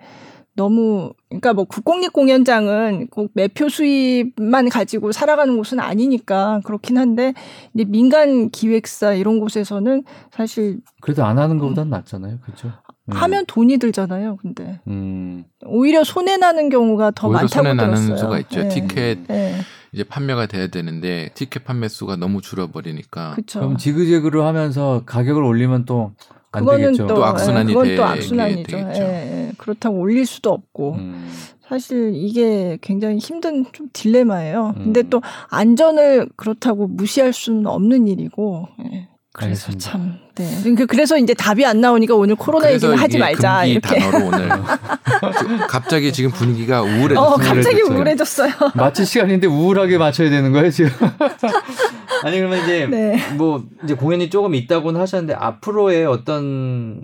[0.55, 7.33] 너무 그러니까 뭐 국공립 공연장은 꼭 매표 수입만 가지고 살아가는 곳은 아니니까 그렇긴 한데
[7.73, 12.73] 이제 민간 기획사 이런 곳에서는 사실 그래도 안 하는 것보단 낫잖아요, 그렇죠?
[13.05, 13.13] 음.
[13.13, 14.37] 하면 돈이 들잖아요.
[14.41, 15.45] 근데 음.
[15.65, 18.17] 오히려 손해 나는 경우가 더 많다고 손해 나는 들었어요.
[18.17, 18.63] 수가 있죠.
[18.63, 18.67] 네.
[18.69, 19.55] 티켓 네.
[19.93, 23.35] 이제 판매가 돼야 되는데 티켓 판매 수가 너무 줄어버리니까.
[23.35, 23.59] 그쵸.
[23.59, 26.11] 그럼 지그재그로 하면서 가격을 올리면 또
[26.51, 27.07] 안 되겠죠.
[27.07, 28.77] 또, 또 악순환이 네, 그건 또 악순환이죠.
[28.77, 29.51] 예, 예.
[29.57, 30.93] 그렇다고 올릴 수도 없고.
[30.93, 31.29] 음.
[31.67, 34.73] 사실 이게 굉장히 힘든 좀 딜레마예요.
[34.75, 34.83] 음.
[34.83, 38.67] 근데 또 안전을 그렇다고 무시할 수는 없는 일이고.
[38.83, 39.07] 예.
[39.33, 39.79] 그래서 알겠습니다.
[39.79, 40.59] 참, 네.
[40.61, 43.65] 그러니까 그래서 이제 답이 안 나오니까 오늘 코로나 얘기는 하지 말자.
[43.65, 43.99] 이렇게.
[43.99, 44.49] 단어로 오늘.
[45.69, 47.19] 갑자기 지금 분위기가 우울해졌어요.
[47.19, 48.51] 어, 갑자기 우울해졌어요.
[48.75, 50.89] 마칠 시간인데 우울하게 맞춰야 되는 거예요, 지금?
[52.23, 53.17] 아니, 그러면 이제, 네.
[53.35, 57.01] 뭐, 이제 공연이 조금 있다고는 하셨는데, 앞으로의 어떤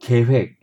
[0.00, 0.56] 계획,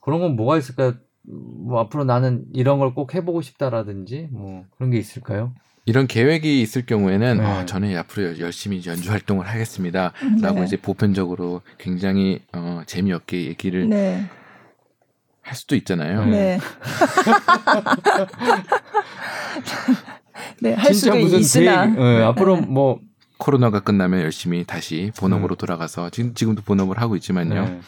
[0.00, 0.94] 그런 건 뭐가 있을까요?
[1.24, 5.52] 뭐, 앞으로 나는 이런 걸 꼭 해보고 싶다라든지, 뭐, 그런 게 있을까요?
[5.84, 7.44] 이런 계획이 있을 경우에는 네.
[7.44, 10.12] 어, 저는 앞으로 열심히 연주 활동을 하겠습니다.
[10.22, 10.42] 음, 네.
[10.42, 14.24] 라고 이제 보편적으로 굉장히 어, 재미없게 얘기를 네.
[15.40, 16.24] 할 수도 있잖아요.
[16.26, 16.60] 네.
[20.60, 21.86] 네, 할 수도 있으나.
[21.86, 22.66] 계획, 네, 앞으로 네.
[22.66, 23.00] 뭐
[23.38, 25.58] 코로나가 끝나면 열심히 다시 본업으로 음.
[25.58, 27.64] 돌아가서 지금 지금도 본업을 하고 있지만요.
[27.64, 27.80] 네.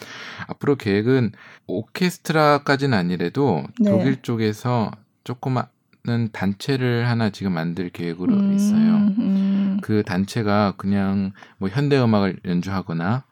[0.47, 1.31] 앞으로 계획은
[1.65, 4.91] 오케스트라까지는 아니래도 독일 쪽에서
[5.23, 5.67] 조그만
[6.05, 8.95] 는 단체를 하나 지금 만들 계획으로 음, 있어요.
[9.17, 9.79] 음.
[9.81, 13.23] 그 단체가 그냥 뭐 현대 음악을 연주하거나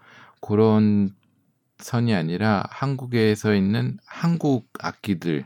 [0.41, 1.11] 그런
[1.77, 5.45] 선이 아니라 한국에서 있는 한국 악기들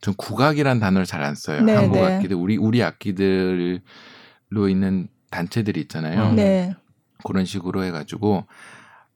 [0.00, 1.60] 전 국악이란 단어를 잘 안 써요.
[1.62, 2.14] 네, 한국 네.
[2.14, 3.78] 악기들 우리 우리 악기들로
[4.70, 6.32] 있는 단체들이 있잖아요.
[6.32, 6.74] 네.
[7.24, 8.46] 그런 식으로 해가지고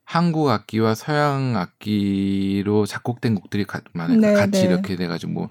[0.07, 4.21] 한국 악기와 서양 악기로 작곡된 곡들이 가, 많아요.
[4.21, 4.69] 네, 같이 네.
[4.69, 5.49] 이렇게 돼가지고 뭐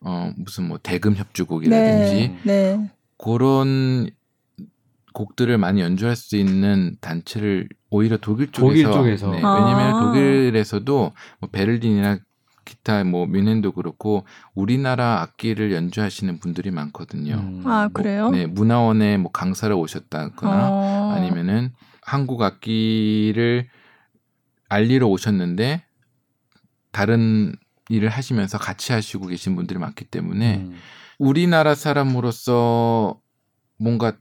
[0.00, 2.90] 어, 무슨 뭐 대금 협주곡이라든지 네, 네.
[3.18, 4.08] 그런
[5.12, 9.30] 곡들을 많이 연주할 수 있는 단체를 오히려 독일 쪽에서, 독일 쪽에서.
[9.30, 9.54] 네, 아.
[9.54, 12.18] 왜냐하면 독일에서도 뭐 베를린이나
[12.64, 17.34] 기타 뭐 민헨도 그렇고 우리나라 악기를 연주하시는 분들이 많거든요.
[17.34, 17.62] 음.
[17.66, 18.24] 아 그래요?
[18.24, 21.12] 뭐, 네 문화원에 뭐 강사를 오셨다거나 어.
[21.14, 23.68] 아니면은 한국 악기를
[24.68, 25.84] 알리러 오셨는데
[26.92, 27.54] 다른
[27.88, 30.74] 일을 하시면서 같이 하시고 계신 분들이 많기 때문에 음.
[31.18, 33.20] 우리나라 사람으로서
[33.78, 34.12] 뭔가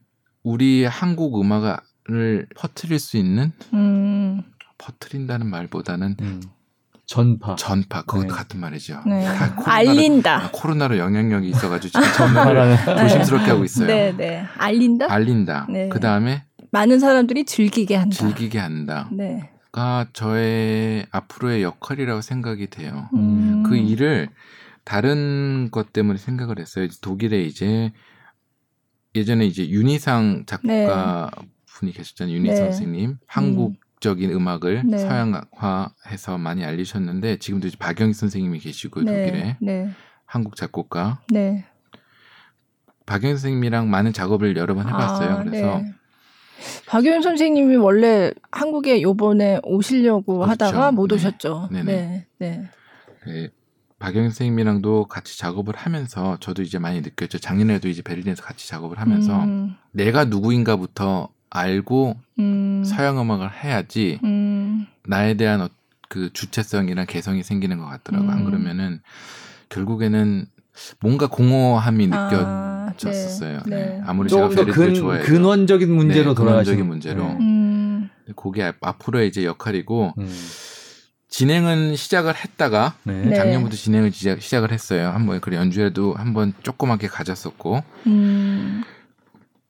[0.44, 4.42] 우리 한국 음악을 퍼트릴 수 있는 음.
[4.78, 6.42] 퍼트린다는 말보다는 음.
[7.06, 7.56] 전파.
[7.56, 8.02] 전파.
[8.02, 8.28] 그것 네.
[8.28, 9.02] 같은 말이죠.
[9.06, 9.26] 네.
[9.66, 10.36] 알린다.
[10.36, 13.88] 아, 코로나로 영향력이 있어가지고 지금 전파를 조심스럽게 하고 있어요.
[13.88, 14.46] 네, 네.
[14.58, 15.12] 알린다.
[15.12, 15.68] 알린다.
[15.70, 15.88] 네.
[15.90, 18.16] 그 다음에 많은 사람들이 즐기게 한다.
[18.16, 19.10] 즐기게 한다.
[19.14, 19.50] 네.
[19.78, 23.10] 가 저의 앞으로의 역할이라고 생각이 돼요.
[23.14, 23.62] 음.
[23.62, 24.28] 그 일을
[24.84, 26.88] 다른 것 때문에 생각을 했어요.
[27.00, 27.92] 독일에 이제
[29.14, 30.88] 예전에 이제 윤희상 작가 네.
[31.68, 32.36] 분이 계셨잖아요.
[32.38, 32.72] 윤희상 네.
[32.72, 33.18] 선생님.
[33.28, 34.48] 한국적인 음.
[34.48, 34.98] 악을 네.
[34.98, 39.28] 서양화해서 많이 알리셨는데 지금도 이제 박영희 선생님이 계시고 네.
[39.28, 39.92] 독일에 네.
[40.26, 41.22] 한국 작곡가.
[41.30, 41.66] 네.
[43.06, 45.30] 박영희 선생님이랑 많은 작업을 여러 번 해봤어요.
[45.30, 45.94] 아, 그래서 네.
[46.88, 50.52] 박효연 선생님이 원래 한국에 요번에 오시려고 그렇죠.
[50.52, 51.16] 하다가 못 네.
[51.16, 51.70] 오셨죠.
[51.72, 51.84] 네네.
[51.84, 52.26] 네.
[52.40, 52.70] 네.
[53.26, 53.50] 네.
[54.00, 57.40] 박영 선생님이랑도 같이 작업을 하면서 저도 이제 많이 느꼈죠.
[57.40, 59.76] 작년에도 이제 베를린에서 같이 작업을 하면서 음.
[59.92, 62.84] 내가 누구인가부터 알고 음.
[62.86, 64.86] 서양 음악을 해야지 음.
[65.08, 65.70] 나에 대한 어,
[66.10, 68.30] 그 주체성이랑 개성이 생기는 것 같더라고요.
[68.30, 68.46] 안 음.
[68.46, 69.02] 그러면은
[69.70, 70.46] 결국에는
[71.00, 72.67] 뭔가 공허함이 아, 느껴
[72.98, 73.60] 졌었어요.
[73.66, 73.76] 네.
[73.76, 74.02] 네.
[74.06, 77.26] 아무리 제가 베를린을 좋아해도 근원적인 문제로 네, 돌아가시는 근원적인 문제로.
[77.40, 78.10] 음.
[78.36, 80.30] 그게 앞으로의 이제 역할이고 음.
[81.30, 83.26] 진행은 시작을 했다가 네.
[83.26, 83.36] 네.
[83.36, 85.10] 작년부터 진행을 시작, 을 했어요.
[85.10, 87.84] 한번 그 연주회도 한번 조그맣게 가졌었고.
[88.08, 88.84] 음.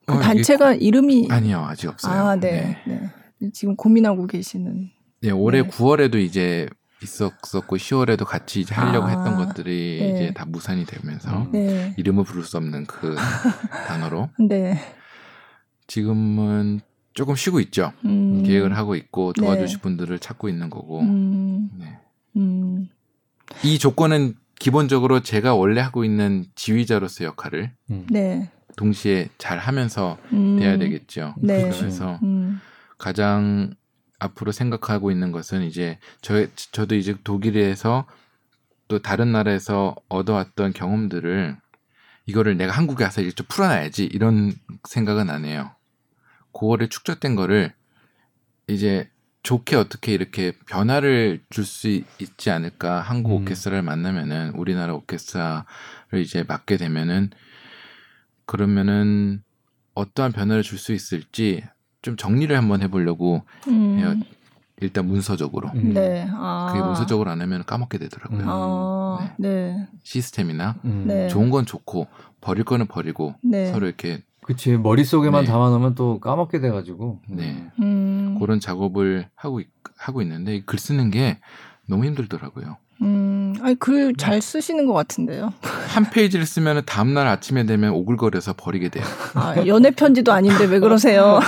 [0.06, 2.14] 그 어, 단체가 이름이 아니요 아직 없어요.
[2.14, 2.78] 아, 네.
[2.88, 3.12] 네.
[3.40, 3.50] 네.
[3.54, 4.90] 지금 고민하고 계시는.
[5.22, 5.68] 네, 올해 네.
[5.68, 6.68] 9월에도 이제
[7.02, 10.10] 있었었고 10월에도 같이 이제 하려고 아, 했던 것들이 네.
[10.10, 11.94] 이제 다 무산이 되면서 네.
[11.98, 13.16] 이름을 부를 수 없는 그
[13.88, 14.30] 단어로.
[14.40, 14.80] 네.
[15.88, 16.82] 지금은
[17.14, 17.94] 조금 쉬고 있죠.
[18.06, 18.44] 음.
[18.44, 19.42] 계획을 하고 있고 네.
[19.42, 19.82] 도와주실 네.
[19.82, 21.02] 분들을 찾고 있는 거고.
[21.02, 21.70] 음.
[21.78, 22.00] 네.
[22.36, 22.90] 음.
[23.64, 28.08] 이 조건은 기본적으로 제가 원래 하고 있는 지휘자로서 역할을 음.
[28.10, 28.50] 네.
[28.76, 30.58] 동시에 잘 하면서 음.
[30.60, 31.36] 돼야 되겠죠.
[31.42, 31.70] 네.
[31.70, 32.60] 그래서 음.
[32.98, 33.74] 가장
[34.20, 38.06] 앞으로 생각하고 있는 것은 이제 저 저도 이제 독일에서
[38.88, 41.58] 또 다른 나라에서 얻어왔던 경험들을
[42.26, 44.54] 이거를 내가 한국에 와서 이제 좀 풀어놔야지 이런
[44.88, 45.72] 생각은 안 해요.
[46.54, 47.74] 9월에 축적된 거를
[48.68, 49.10] 이제
[49.44, 53.42] 좋게 어떻게 이렇게 변화를 줄 수 있지 않을까 한국 음.
[53.44, 55.64] 오케스트라를 만나면은 우리나라 오케스트라를
[56.16, 57.30] 이제 맡게 되면은
[58.46, 59.44] 그러면은
[59.94, 61.64] 어떠한 변화를 줄 수 있을지
[62.08, 63.98] 좀 정리를 한번 해보려고 음.
[64.00, 64.16] 해요.
[64.80, 65.68] 일단 문서적으로.
[65.76, 65.94] 음.
[65.94, 66.26] 네.
[66.32, 66.70] 아.
[66.72, 68.44] 그게 문서적으로 안 하면 까먹게 되더라고요.
[68.46, 69.34] 아.
[69.38, 69.50] 네.
[69.50, 69.88] 네.
[70.04, 71.04] 시스템이나 음.
[71.06, 71.28] 네.
[71.28, 72.08] 좋은 건 좋고
[72.40, 73.66] 버릴 거는 버리고 네.
[73.74, 75.52] 서로 이렇게 그치 머릿속에만 네.
[75.52, 78.38] 담아놓으면 또 까먹게 돼가지고 네 음.
[78.40, 79.60] 그런 작업을 하고
[79.98, 81.40] 하고 있는데 글 쓰는 게
[81.90, 82.78] 너무 힘들더라고요.
[83.02, 83.06] 음,
[83.62, 85.54] 아니 글 잘 쓰시는 것 같은데요.
[85.90, 89.04] 한 페이지를 쓰면 다음 날 아침에 되면 오글거려서 버리게 돼요.
[89.36, 91.40] 아, 연애 편지도 아닌데 왜 그러세요?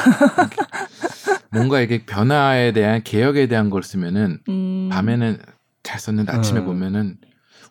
[1.52, 4.90] 뭔가 이게 변화에 대한 개혁에 대한 걸 쓰면은 음.
[4.92, 5.40] 밤에는
[5.84, 6.66] 잘 썼는데 아침에 음.
[6.66, 7.18] 보면은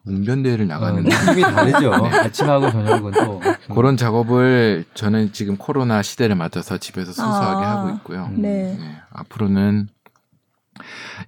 [0.07, 1.91] 웅변대회를 나가는 어, 느낌이 다르죠.
[2.09, 2.18] 네.
[2.20, 3.41] 아침하고 저녁은 또
[3.74, 8.31] 그런 작업을 저는 지금 코로나 시대를 맞아서 집에서 순수하게 아, 하고 있고요.
[8.33, 8.76] 네.
[8.79, 8.97] 네.
[9.12, 9.89] 앞으로는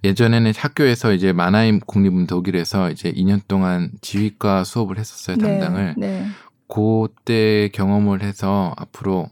[0.03, 5.95] 예전에는 학교에서 이제 마나임 국립음 독일에서 이제 2년 동안 지휘과 수업을 했었어요 네, 담당을.
[5.97, 6.27] 네.
[6.67, 9.29] 그때 경험을 해서 앞으로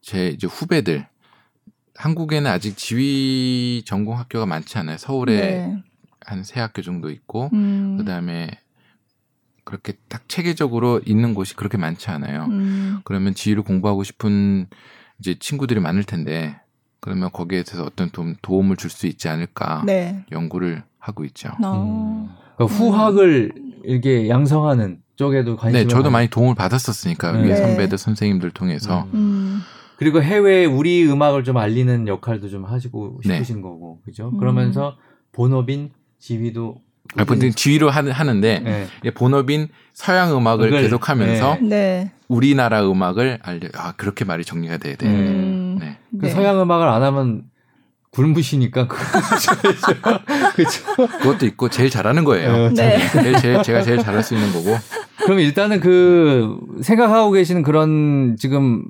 [0.00, 1.06] 제 이제 후배들
[1.94, 4.98] 한국에는 아직 지휘 전공 학교가 많지 않아요.
[4.98, 5.82] 서울에 네.
[6.20, 7.96] 한세 학교 정도 있고 음.
[7.98, 8.50] 그다음에
[9.64, 12.46] 그렇게 딱 체계적으로 있는 곳이 그렇게 많지 않아요.
[12.46, 13.00] 음.
[13.04, 14.66] 그러면 지휘를 공부하고 싶은
[15.20, 16.56] 이제 친구들이 많을 텐데
[17.02, 20.24] 그러면 거기에 대해서 어떤 도움, 도움 을 줄 수 있지 않을까 네.
[20.30, 21.50] 연구를 하고 있죠.
[21.62, 21.82] 어.
[21.82, 22.28] 음.
[22.56, 23.52] 그러니까 후학을
[23.84, 27.48] 이렇게 양성하는 쪽에도 관심이 네, 저도 많이 도움을 받았었으니까 네.
[27.48, 29.02] 위에 선배들 선생님들 통해서.
[29.12, 29.18] 음.
[29.18, 29.60] 음.
[29.96, 33.34] 그리고 해외 우리 음악을 좀 알리는 역할도 좀 하시고 네.
[33.34, 33.62] 싶으신 네.
[33.62, 34.30] 거고, 그죠?
[34.38, 34.96] 그러면서
[35.32, 35.90] 본업인
[36.20, 36.76] 지휘도
[37.16, 39.10] 아, 본 지휘로 하는데 네.
[39.12, 41.68] 본업인 서양 음악을 그걸, 계속하면서 네.
[41.68, 42.12] 네.
[42.28, 43.68] 우리나라 음악을 알려.
[43.74, 45.06] 아 그렇게 말이 정리가 돼야 돼.
[45.06, 45.61] 음.
[45.78, 45.98] 네.
[46.20, 47.44] 그 서양 음악을 안 하면
[48.12, 50.84] 굶으시니까 그렇죠.
[51.20, 52.66] 그것도 있고 제일 잘하는 거예요.
[52.66, 52.98] 어, 네.
[53.10, 54.76] 제일, 제일 제가 제일 잘할 수 있는 거고.
[55.24, 58.84] 그럼 일단은 그 생각하고 계시는 그런 지금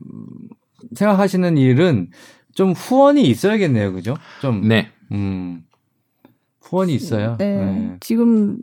[0.94, 2.08] 생각하시는 일은
[2.54, 4.16] 좀 후원이 있어야겠네요, 그죠?
[4.40, 4.66] 좀.
[4.66, 4.90] 네.
[5.12, 5.62] 음.
[6.60, 7.36] 후원이 있어요.
[7.38, 7.56] 네.
[7.56, 7.96] 네.
[8.00, 8.56] 지금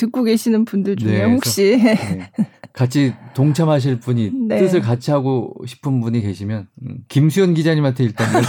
[0.00, 2.30] 듣고 계시는 분들 중에 네, 혹시 네.
[2.72, 4.60] 같이 동참하실 분이 네.
[4.60, 8.26] 뜻을 같이 하고 싶은 분이 계시면 음, 김수현 기자님한테 일단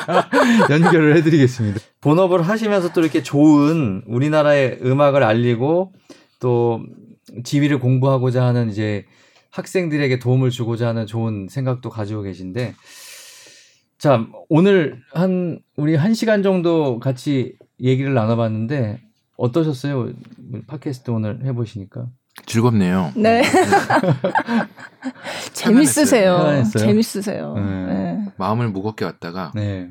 [0.70, 1.80] 연결을 해드리겠습니다.
[2.00, 5.92] 본업을 하시면서 또 이렇게 좋은 우리나라의 음악을 알리고
[6.40, 6.80] 또
[7.44, 9.04] 지휘를 공부하고자 하는 이제
[9.50, 12.74] 학생들에게 도움을 주고자 하는 좋은 생각도 가지고 계신데
[13.98, 19.07] 자 오늘 한 우리 한 시간 정도 같이 얘기를 나눠봤는데
[19.38, 20.10] 어떠셨어요?
[20.66, 22.06] 팟캐스트 오늘 해보시니까
[22.44, 23.12] 즐겁네요.
[23.16, 23.42] 네.
[25.54, 26.36] 재밌으세요.
[26.36, 26.84] 편안했어요?
[26.84, 27.54] 재밌으세요.
[27.54, 27.62] 네.
[27.62, 28.24] 네.
[28.36, 29.90] 마음을 무겁게 왔다가 네.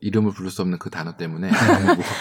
[0.00, 1.50] 이름을 부를 수 없는 그 단어 때문에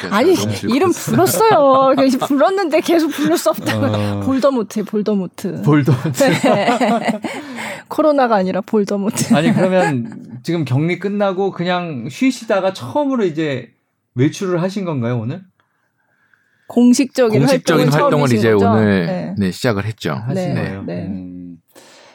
[0.09, 1.95] 아니 이름 불렀어요.
[2.27, 3.77] 불렀는데 계속 부를 수 없다.
[3.77, 4.19] 어...
[4.21, 5.61] 볼더모트, 볼더모트.
[5.61, 6.23] 볼더모트.
[6.23, 7.21] 네.
[7.87, 9.35] 코로나가 아니라 볼더모트.
[9.35, 13.73] 아니 그러면 지금 격리 끝나고 그냥 쉬시다가 처음으로 이제
[14.15, 15.43] 외출을 하신 건가요 오늘?
[16.67, 18.69] 공식적인, 공식적인 활동을, 이제 거죠?
[18.69, 19.35] 오늘 네.
[19.37, 19.51] 네.
[19.51, 20.13] 시작을 했죠.
[20.13, 20.53] 하신 네.
[20.53, 20.83] 거예요.
[20.83, 21.05] 네.
[21.07, 21.57] 음.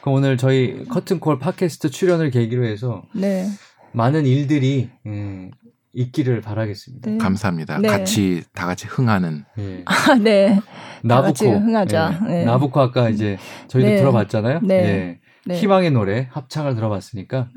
[0.01, 3.47] 그럼 오늘 저희 커튼콜 팟캐스트 출연을 계기로 해서 네.
[3.93, 5.51] 많은 일들이 음,
[5.93, 7.11] 있기를 바라겠습니다.
[7.11, 7.17] 네.
[7.17, 7.79] 감사합니다.
[7.79, 7.87] 네.
[7.87, 9.45] 같이 다 같이 흥하는.
[9.55, 9.83] 네.
[9.85, 10.59] 아, 네.
[11.03, 12.19] 나부코 흥하자.
[12.27, 12.33] 네.
[12.39, 12.45] 네.
[12.45, 13.37] 나부코 아까 이제
[13.67, 13.97] 저희도 네.
[13.97, 14.59] 들어봤잖아요.
[14.63, 15.19] 네.
[15.49, 17.49] 희망의 노래 합창을 들어봤으니까.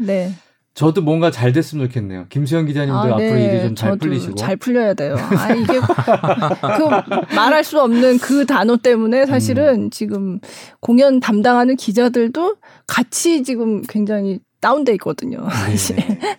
[0.76, 0.78] 네.
[0.78, 2.26] 저도 뭔가 잘 됐으면 좋겠네요.
[2.28, 4.34] 김수현 기자님도 아, 앞으로 일이 좀 잘 풀리시고.
[4.34, 5.16] 잘 풀려야 돼요.
[5.16, 9.90] 아, 이게 그 말할 수 없는 그 단어 때문에 사실은 음.
[9.90, 10.38] 지금
[10.80, 12.56] 공연 담당하는 기자들도
[12.86, 15.38] 같이 지금 굉장히 다운돼 있거든요.
[15.38, 16.18] 네.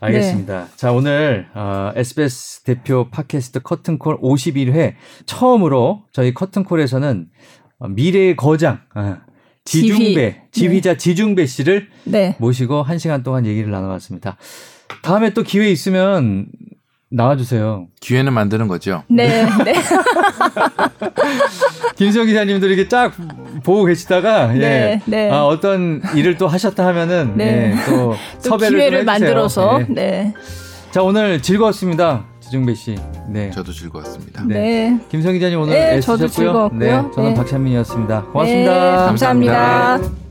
[0.00, 0.64] 알겠습니다.
[0.64, 0.70] 네.
[0.76, 4.94] 자, 오늘 어, SBS 대표 팟캐스트 커튼콜 51회
[5.26, 7.26] 처음으로 저희 커튼콜에서는
[7.90, 9.16] 미래의 거장 어,
[9.64, 10.82] 지중배 지휘.
[10.82, 10.96] 자 네.
[10.96, 12.36] 지중배 씨를 네.
[12.38, 14.36] 모시고 한 시간 동안 얘기를 나눠봤습니다.
[15.02, 16.46] 다음에 또 기회 있으면
[17.10, 17.88] 나와주세요.
[18.00, 19.02] 기회는 만드는 거죠.
[19.08, 19.44] 네.
[19.64, 19.74] 네.
[21.96, 23.12] 김수영 기자님도 이렇게 쫙
[23.64, 25.30] 보고 계시다가 네, 예, 네.
[25.30, 27.72] 아, 어떤 일을 또 하셨다 하면은 네.
[27.72, 29.86] 예, 또, 또 섭외를 기회를 만들어서 네.
[29.88, 30.34] 네.
[30.92, 32.26] 자 오늘 즐거웠습니다.
[32.50, 32.96] 지중배 씨.
[33.28, 33.50] 네.
[33.52, 34.42] 저도 즐거웠습니다.
[34.44, 34.54] 네.
[34.54, 35.00] 네.
[35.08, 36.16] 김성 기자님 오늘 네, 애쓰셨고요.
[36.16, 36.78] 저도 즐거웠고요.
[36.80, 37.34] 네, 저는 네.
[37.34, 38.22] 박찬민이었습니다.
[38.24, 38.72] 고맙습니다.
[38.72, 39.52] 네, 감사합니다.
[39.52, 40.29] 감사합니다.